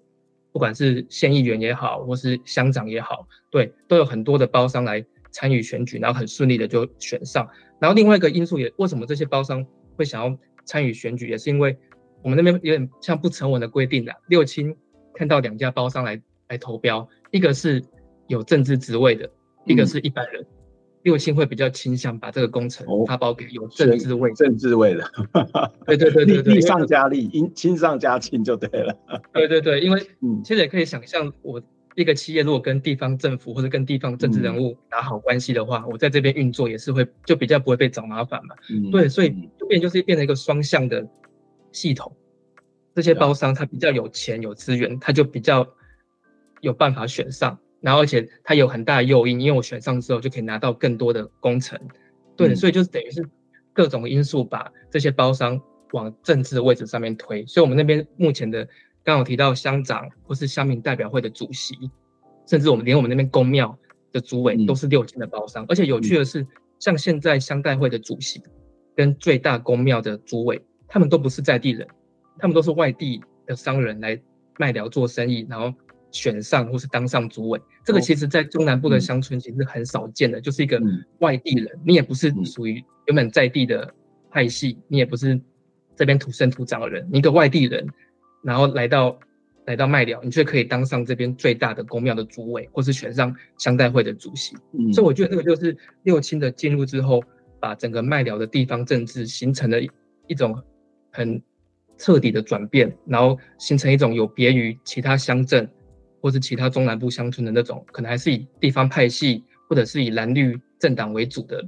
[0.51, 7.47] 不管是县议员也好，或是乡长也好，对，都有很多的包商来参与选举，然后很顺利的就选上。
[7.79, 11.75] 然后另外一个因素也，为什么这些包商会想要参与选举也是因为
[12.21, 14.75] 我们那边有点像不成文的规定的，六亲
[15.15, 17.83] 看到两家包商来来投标，一个是
[18.27, 19.27] 有政治职位的，
[19.65, 20.47] 一个是一般人，嗯、
[21.03, 25.03] 六轻会比较倾向把这个工程发包给有政治位、政治位的。
[25.85, 28.95] 对对对对对， 利上加利，因亲上加亲就对了。
[29.33, 31.61] 对对对，因为嗯，其实也可以想象我。
[31.95, 38.55] 一个企业如果跟地方政府或者跟地方政治人物打好关系的话，嗯、我在这边运作也是会就比较不会被找麻烦嘛。
[38.69, 41.05] 嗯、对，所以就变就是变成一个双向的
[41.73, 42.09] 系统。
[42.95, 45.67] 这些包商他比较有钱有资源，他就比较
[46.61, 51.77] 有办法选上，然后而且它有很大的诱因，因为我选上之后就可以拿到更多的工程。
[52.37, 53.27] 对，嗯、所以就是等于是
[53.73, 55.59] 各种因素把这些包商
[55.91, 57.45] 往政治的位置上面推。
[57.45, 58.67] 所以我们那边目前的。
[59.03, 61.73] 刚好提到乡长或是乡民代表会的主席，
[62.45, 63.75] 甚至我们连我们那边公庙
[64.11, 66.45] 的主委都是六千的包商，嗯、而且有趣的是，
[66.77, 68.43] 像现在乡代会的主席
[68.95, 71.87] 跟最大公庙的主委，他们都不是在地人，
[72.37, 74.21] 他们都是外地的商人来
[74.59, 75.73] 卖寮做生意，然后
[76.11, 77.59] 选上或是当上主委。
[77.83, 80.81] 这个其实在中南部的乡村其实很少见的，嗯、就是一个
[81.19, 83.93] 外地人，你也不是属于原本在地的
[84.29, 85.39] 派系，你也不是
[85.95, 87.87] 这边土生土长的人，你一个外地人。
[88.43, 89.19] 然后来到
[89.65, 94.55] 来到麦寮，你却可以当上这边最大的公庙的主委，或是选上乡代会的主席。
[94.73, 97.23] 嗯，所以我觉得这个就是六亲的进入之后，
[97.59, 99.77] 把整个麦寮的地方政治形成了
[100.25, 100.59] 一种
[101.11, 101.39] 很
[101.99, 105.69] 彻底的转变，然后形成一种有别于其他乡镇
[106.21, 111.61] 或是其他中南部乡村的那种，可能还是以地方派系或者是以蓝绿政党为主的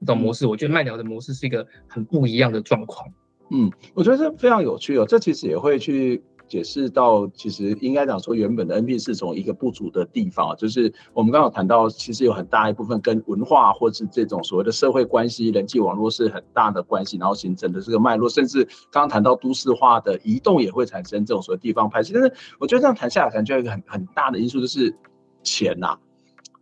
[0.00, 0.46] 这种模式。
[0.46, 3.06] 我觉得麦寮的模式是一个很不一样的状况。
[3.50, 5.04] 嗯，我觉得这非常有趣哦。
[5.06, 22.12] 这其实也会去解释到，其实应该讲说，原本的 NB 是从一个不足的地方，就是我们刚刚谈到，其实有很大一部分跟文化或是这种所谓的社会关系、人际网络是很大的关系，然后形成的这个脉络，甚至刚刚谈到都市化的移动也会产生这种所谓地方派系。
[22.12, 24.94] 但是我觉得这样谈下来，感觉一个很很大的因素就是
[25.42, 25.98] 钱呐、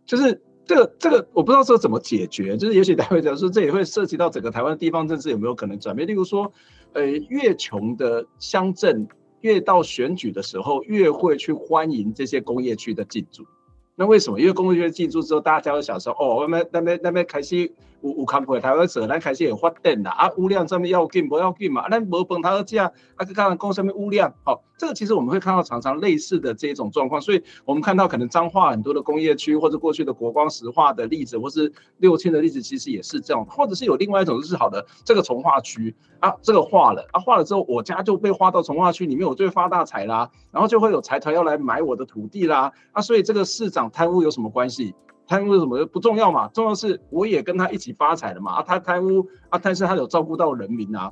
[0.05, 0.41] 就是。
[0.67, 6.07] 这个这个我不知道这怎么解决，就是也许大家会讲说，这也会涉及到整个台湾地方政治有没有可能转变。
[6.07, 6.51] 例如说，
[6.93, 9.07] 呃，越穷的乡镇，
[9.45, 13.45] 越到选举的时候，越会去欢迎这些工业区的进驻。
[13.93, 14.39] 那为什么？
[14.39, 17.71] 因为工业区进驻之后，大家会想说，哦，那边那边那边开始
[18.05, 21.89] 有有康普台湾省，咱开始有发电啦，啊，污染上面要紧不要紧嘛？
[21.89, 43.85] 咱无饭他吃，啊，刚刚讲上面污染，好，这个其实我们会看到常常类似的这种状况，所以我们看到可能彰化很多的工业区，或者过去的国光石化的例子，或是六轻的例子，其实也是这样，或者是有另外一种就是好的，这个从化区啊，这个化了啊，化了之后，我家就被划到从化区里面，我就会发大财啦，然后就会有财团要来买我的土地啦，啊，所以这个市长。
[43.95, 44.93] 贪污有什么关系？
[45.27, 46.47] 贪污什么不重要嘛？
[46.49, 48.53] 重要是我也跟他一起发财了嘛？
[48.53, 51.11] 啊，他贪污啊，但是他有照顾到人民啊。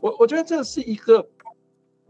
[0.00, 1.26] 我我觉得这是一个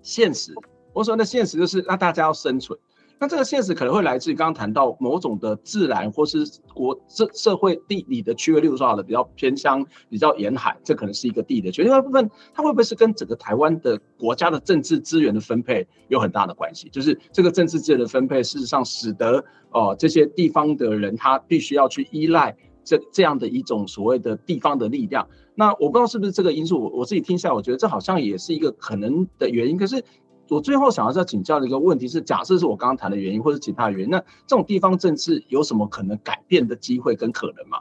[0.02, 0.54] 现实。
[0.92, 2.78] 我说的现实就是让大家要生存。
[3.18, 6.44] 那这个现实可能会来自于刚刚谈到某种的自然或是
[6.74, 11.82] 国社社会地理的区域，例如说好的比较偏乡、比较沿海，这可能是一个地理的区。
[11.82, 16.90] 另外一部分，它会不会是跟整个台湾的国家的政治资源的分配有很大的关系？
[16.90, 19.38] 就是这个政治资源的分配，事实上使得
[19.70, 22.54] 哦、呃、这些地方的人他必须要去依赖
[22.84, 25.26] 这这样的一种所谓的地方的力量。
[25.54, 29.78] 那我不知道是不是这个因素，我我自己听下来，我觉得这好像也是一个可能的原因。
[29.78, 30.04] 可是。
[30.48, 37.80] 我最后想要再请教的一个问题是：假设是我刚刚谈的原因，或者其他原因，那这种地方政治有什么可能改变的机会跟可能吗？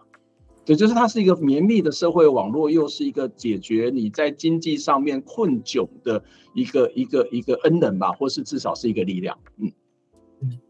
[0.66, 6.24] 对，就是它是一个绵密的社会网络，又是一个解决你在经济上面困窘的
[6.56, 9.38] 一个一个一个恩人吧，或是至少是一个力量。
[9.58, 9.72] 嗯，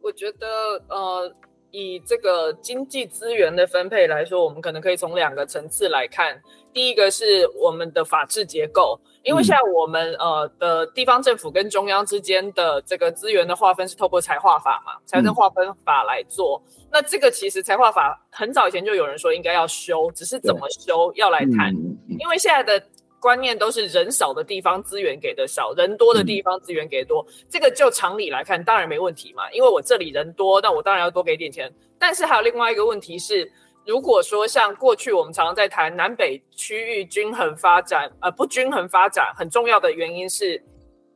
[0.01, 0.45] 我觉得
[0.89, 1.33] 呃，
[1.75, 6.41] 以这个经济资源的分配来说，我们可能可以从两个层次来看。
[6.71, 16.61] 第一个是我们的法治结构，因为现在我们呃的地方政府跟中央之间的这个资源的划分是透过财划法嘛，财政划分法来做。
[16.67, 21.73] 嗯、那这个其实财划法很早以前就有人说应该要修，只是怎么修要来谈。
[22.19, 22.81] 因为现在的
[23.25, 27.25] 观念都是人少的地方资源给的少，人多的地方资源给的多。
[27.27, 31.73] 嗯、这个就常理来看当然没问题嘛，因为我这里人多，那我当然要多给点钱。
[31.97, 33.51] 但是还有另外一个问题是。
[33.87, 40.59] 如果说像过去我们常常在谈南北区域均衡发展，呃，不均衡发展很重要的原因是，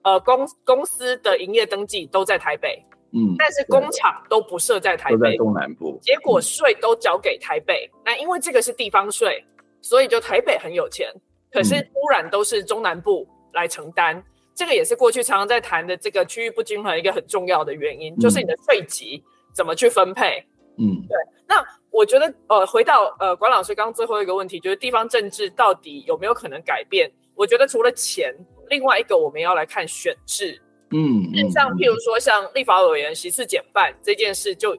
[0.04, 2.80] 呃，公公司的营业登记都在台北，
[3.12, 7.90] 嗯，但是工厂都不设在台北，都在东南部，结果税都交给台北。
[7.92, 9.44] 嗯、那因为这个是地方税，
[9.82, 11.12] 所以就台北很有钱，
[11.52, 14.24] 可是污染都是中南部来承担，嗯、
[14.56, 19.24] 这个也是过去常常在谈的这个区域不均衡一个很重要的原因，嗯、就是你的税级
[19.54, 20.46] 怎么去分配，
[20.78, 21.66] 嗯，对，那。
[21.92, 27.12] 我觉得，呃，回到呃，管老师刚刚最后一个问题，就是地方政治到底有没有可能改变？
[27.34, 28.34] 我觉得除了钱，
[28.70, 30.62] 另外一个我们要来看选制。
[30.92, 34.78] 嗯，像譬如说，像立法委员席次减半这件事，就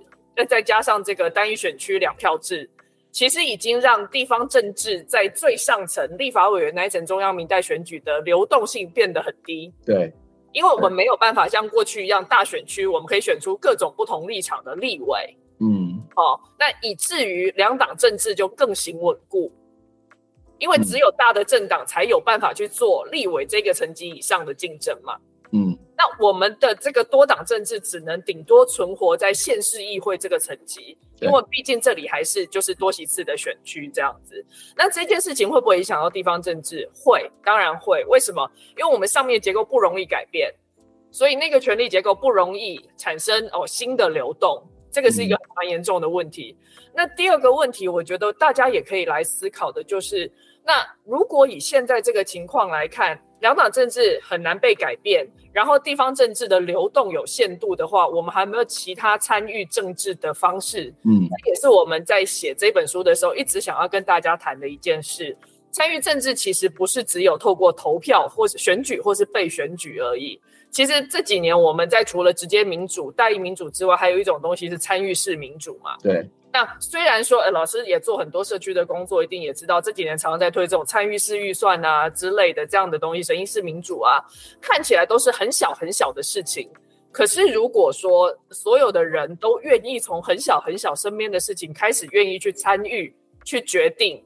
[0.49, 2.71] 再加上这个单一选区两票制，
[3.13, 9.73] 其实已经让地方政治在最上层立法委员那一层中央民代选举的流动性变得很低。
[9.85, 10.13] 对，
[10.53, 15.37] 因为我们没有办法像过去一样大选区，我们可以选出各种不同立场的立委。
[15.59, 19.53] 嗯，哦，那以至于两党政治就更形稳固，
[20.59, 25.19] 因为只有大的政党才有办法去做立委这个层级以上的竞争嘛。
[26.01, 34.45] 嗯，那我们的这个多党政治只能顶多存活在县市议会这个层级，因为毕竟这里还是就是多席次的选区这样子。
[34.75, 36.89] 那这件事情会不会影响到地方政治？
[36.95, 38.03] 会，当然会。
[38.07, 38.51] 为什么？
[38.79, 40.53] 因为我们上面结构不容易改变，
[41.11, 44.63] 所以那个权力结构不容易产生哦新的流动。
[44.93, 46.57] 这个是一个蛮严重的问题。
[46.59, 50.30] 嗯、那第二个问题，我觉得大家也可以来思考的，就是
[50.64, 60.93] 那如果以现在这个情况来看，两党政治很难被改变，然后地方政治的流动有限度的话，我们还没有其他参与政治的方式？
[61.05, 65.36] 嗯，这也是我们在写这本书的时候一直想要跟大家谈的一件事。
[65.72, 70.41] 参与政治其实不是只有透过投票或是选举或是被选举而已。
[70.71, 75.97] 其实这几年我们在除了直接民主、代议民主之外，还有一种东西是参与式民主嘛。
[76.03, 76.29] 对。
[76.53, 84.18] 那虽然说，呃，老师也做很多社区的工作，一定也知道这几年常常在推这种参与式预算啊之类的这样的东西，审议式民主啊，
[84.61, 86.68] 看起来都是很小很小的事情。
[87.12, 93.14] 可是如果说所有的人都愿意从很小很小身边的事情开始，愿意去参与、
[93.45, 94.21] 去决定。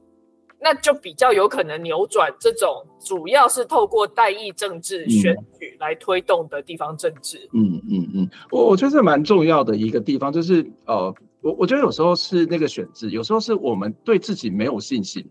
[0.65, 7.37] 那就比较有可能扭转这种主要是透过代议政治选举来推动的地方政治。
[7.53, 15.23] 嗯嗯嗯，我我觉得这蛮重要的一个地方，就是呃，我我觉得有时候是那个选制，有时候是我们对自己没有信心。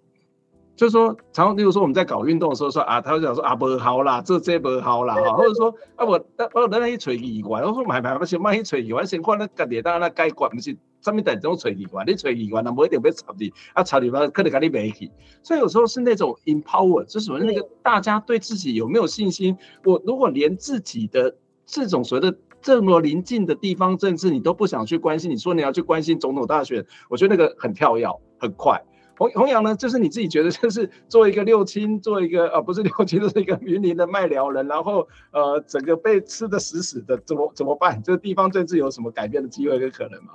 [0.77, 15.11] 就是说，常常，例如说我们在搞运动的时候说啊，他会讲说啊不好啦，这这不好啦，或者说啊我我等下一锤意外，我说买买不行，买一锤意外，先看那个脸当那该管不是，上面等这种锤意外，你锤意外那不一定被炒的，啊炒的话可能给你没去，
[15.43, 19.57] 所以有时候是那种 empower，就是那个大家对自己有没有信心？
[19.85, 21.37] 我如果连自己的
[21.67, 28.83] 这种所谓的这么临近的地方政治你都不想去关心，你说你要去关心总统大选，我觉得那个很跳跃，很快。
[29.17, 38.03] 弘弘洋呢，就是你自己觉得，就是做一个六亲，做一个呃，不是六亲，就是一个云林的卖寮人，然后呃，整个被吃的死死的，怎么怎么办？
[38.03, 40.33] 这个地方政治有什么改变的机会跟可能吗？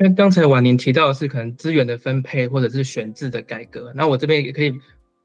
[0.00, 4.72] 因为刚才婉宁提到的是可能资源的分配或者是选制的改革，那我这边也可以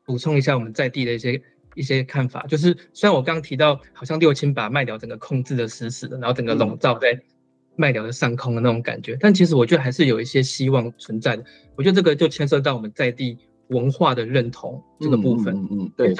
[0.05, 1.41] 补充一下我们在地的一些
[1.75, 7.19] 一些看法，就是虽然我刚刚提到好像六亲把麦寮整个控制的死死的，然后整个笼罩在。
[7.75, 11.43] 麦寮的上空的那种感觉，但其实我觉得还是有一些希望存在的。
[11.75, 13.35] 我觉得这个就牵涉到我们在地
[13.69, 15.55] 文化的认同这个部分。
[15.71, 16.13] 嗯，对，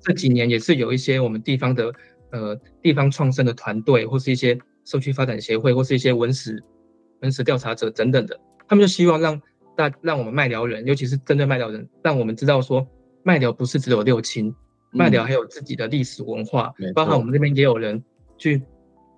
[0.00, 1.92] 这几年也是有一些我们地方的
[2.30, 6.62] 呃地方创生的团队，或是一些社区发展协会，或是一些文史
[7.22, 9.40] 文史调查者等等的，他们就希望让
[9.74, 12.86] 大让我们麦寮人，尤其是针对麦寮人，让我们知道说
[13.22, 14.54] 麦寮不是只有六亲，
[14.90, 18.02] 麦寮还有自己的历史文化，嗯、包括我们这边也有人
[18.36, 18.62] 去。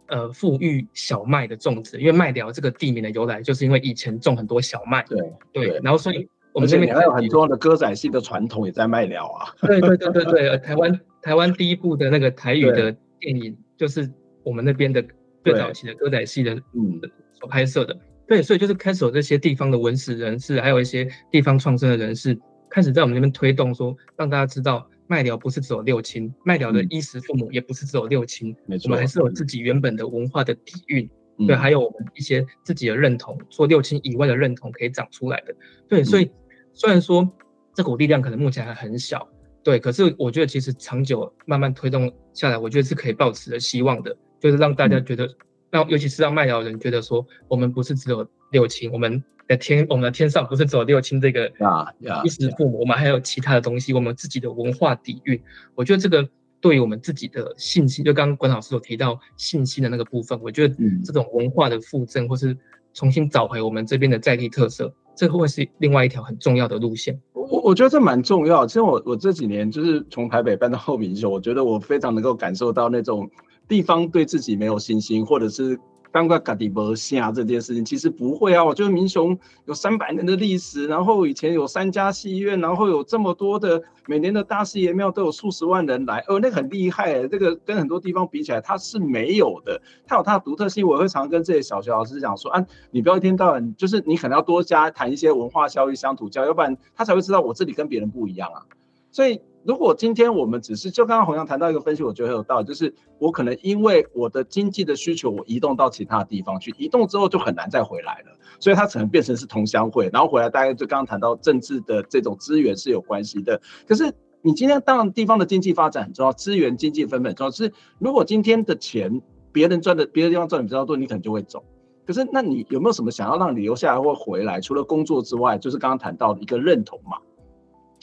[0.08, 5.02] 呃，富裕小麦的种植，因为麦寮这个地名的由来，就是因为以前种很多小麦。
[5.08, 5.18] 对
[5.50, 9.48] 对，然后所以我们这边还有很多的歌仔戏的传统也在麦寮啊。
[9.62, 14.06] 对对对对对，台湾台湾第一部的那个台语的电影，就是
[14.42, 15.02] 我们那边的
[15.42, 17.00] 最早期的歌仔戏的嗯
[17.44, 17.94] 所拍摄的。
[18.26, 22.38] 对，所以就是开始有这些地方的文史人士，还有一些地方创生的人士，
[22.70, 24.88] 开始在我们那边推动说，让大家知道。
[25.06, 31.06] 麦寮不是只有六亲，麦寮的衣食父母也不是只有六亲，没错，我们还是有自己原本的文化的底蕴，
[31.38, 35.54] 嗯、对，还有我们一些自己的认同，说六亲以外的认同可以长出来的，
[35.86, 36.30] 对，所以、嗯、
[36.72, 37.30] 虽然说
[37.74, 39.28] 这股力量可能目前还很小，
[39.62, 45.28] 对，可是我觉得其实长久慢慢推动下来，我觉得是可以抱持的希望的，就是让大家觉得，
[45.74, 49.22] 让、嗯、尤其是让麦寮人觉得说，我们不是只有六亲，我们。
[49.46, 51.92] 的天，我们的天上不是只有六亲这个啊，
[52.24, 55.38] 衣食父母，我们还有其他的东西，我们自己的文化底蕴。
[55.74, 56.26] 我觉得这个
[56.62, 62.56] 对于我们自己的信心，就刚刚管老师有提到信心的那个部分，我觉得这种文化的附赠，或是
[62.94, 67.20] 重新找回我们这边的在地特色，这会是另外一条很重要的路线。
[67.34, 68.66] 我我觉得这蛮重要。
[68.66, 73.30] 其实我我这几年就是从台北搬到后民雄，我觉得我非常能够感受到那种
[73.68, 75.78] 地方对自己没有信心，或者是。
[76.14, 78.64] 刚刚卡迪伯下这件事情，其实不会啊。
[78.64, 87.26] 我觉得民雄有三百年的历史，然后以前有三家戏院，然后有这么多的每年的大士爷庙都有数十万人来，哦，那很厉害欸。
[87.26, 90.86] 这个跟很多地方比起来，它是没有的，它有它的独特性。
[90.86, 98.62] 我会常跟这些小学老师讲说啊，你不要一天到晚，就是你可能要多加谈一些文化教育、乡土教，要不然他才会知道我这里跟别人不一样啊。
[99.10, 99.40] 所以。
[99.64, 113.58] 如果今天我们只是就刚刚洪洋谈到一个分析，我觉得很有道理，就是我可能因为我的经济的需求，我移动到其他地方去，移动之后就很难再回来了，所以它可能变成是同乡会，然后回来大概就刚刚谈到政治的这种资源是有关系的。
[113.88, 114.12] 可是
[114.42, 121.64] 你今天当然地方的经济发展很重要，资源经济分配很重要，是如果今天的钱别人赚的，别的地方赚的比较多，你可能就会走。
[122.06, 124.60] 可是那你有没有什么想要让你留下来或回来？
[124.60, 127.16] 除了工作之外，就是刚刚谈到的一个认同嘛。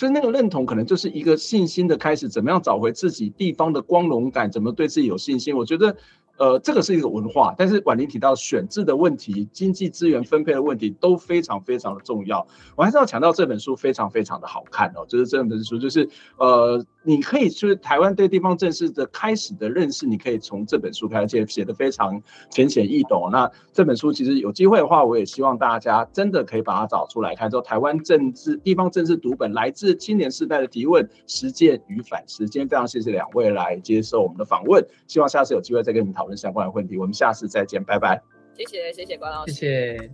[0.02, 5.56] 所以那个认同可能就是一个信心的开始，怎么样找回自己地方的光荣感，怎么对自己有信心？
[5.56, 5.96] 我觉得。
[6.42, 12.48] 呃，这个是一个文化，但是婉玲提到选制的问题、经济资源分配的问题都非常非常的重要。
[12.76, 22.20] 我还是要强调这本书非常非常的好看哦，就是这本书，就是呃，你可以就是台湾对地方政治的开始的认识，你可以从这本书开始，写的非常
[22.50, 23.30] 浅显易懂。
[23.32, 27.52] 那这本书其实有机会的话，我也希望大家真的可以把它找出来看。
[27.52, 32.50] 之后台湾政治地方政治读本，来自青年世代的提问、实践与反思。
[32.50, 36.38] 今天非常谢谢两位来接受我们的访问，希望下次有机会再跟你们讨论论。
[36.38, 38.22] 相关的问题，我们下次再见，拜拜。
[38.56, 40.12] 谢谢，谢谢关老师，谢谢。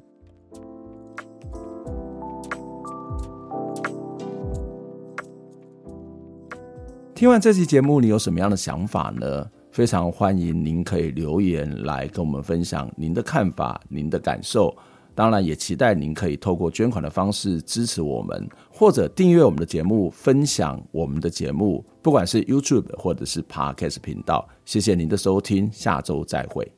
[7.13, 9.49] 听完这期节目，你有什么样的想法呢？
[9.71, 14.75] 非常欢迎您可以留言来跟我们分享您的看法、您的感受。
[15.15, 18.47] 当然，也期待您可以透过捐款的方式支持我们，
[18.77, 24.47] 或者订阅我们的节目，分享我们的节目，不管是 YouTube 或者是 Podcast 频道。
[24.65, 26.76] 谢谢您的收听，下周再会。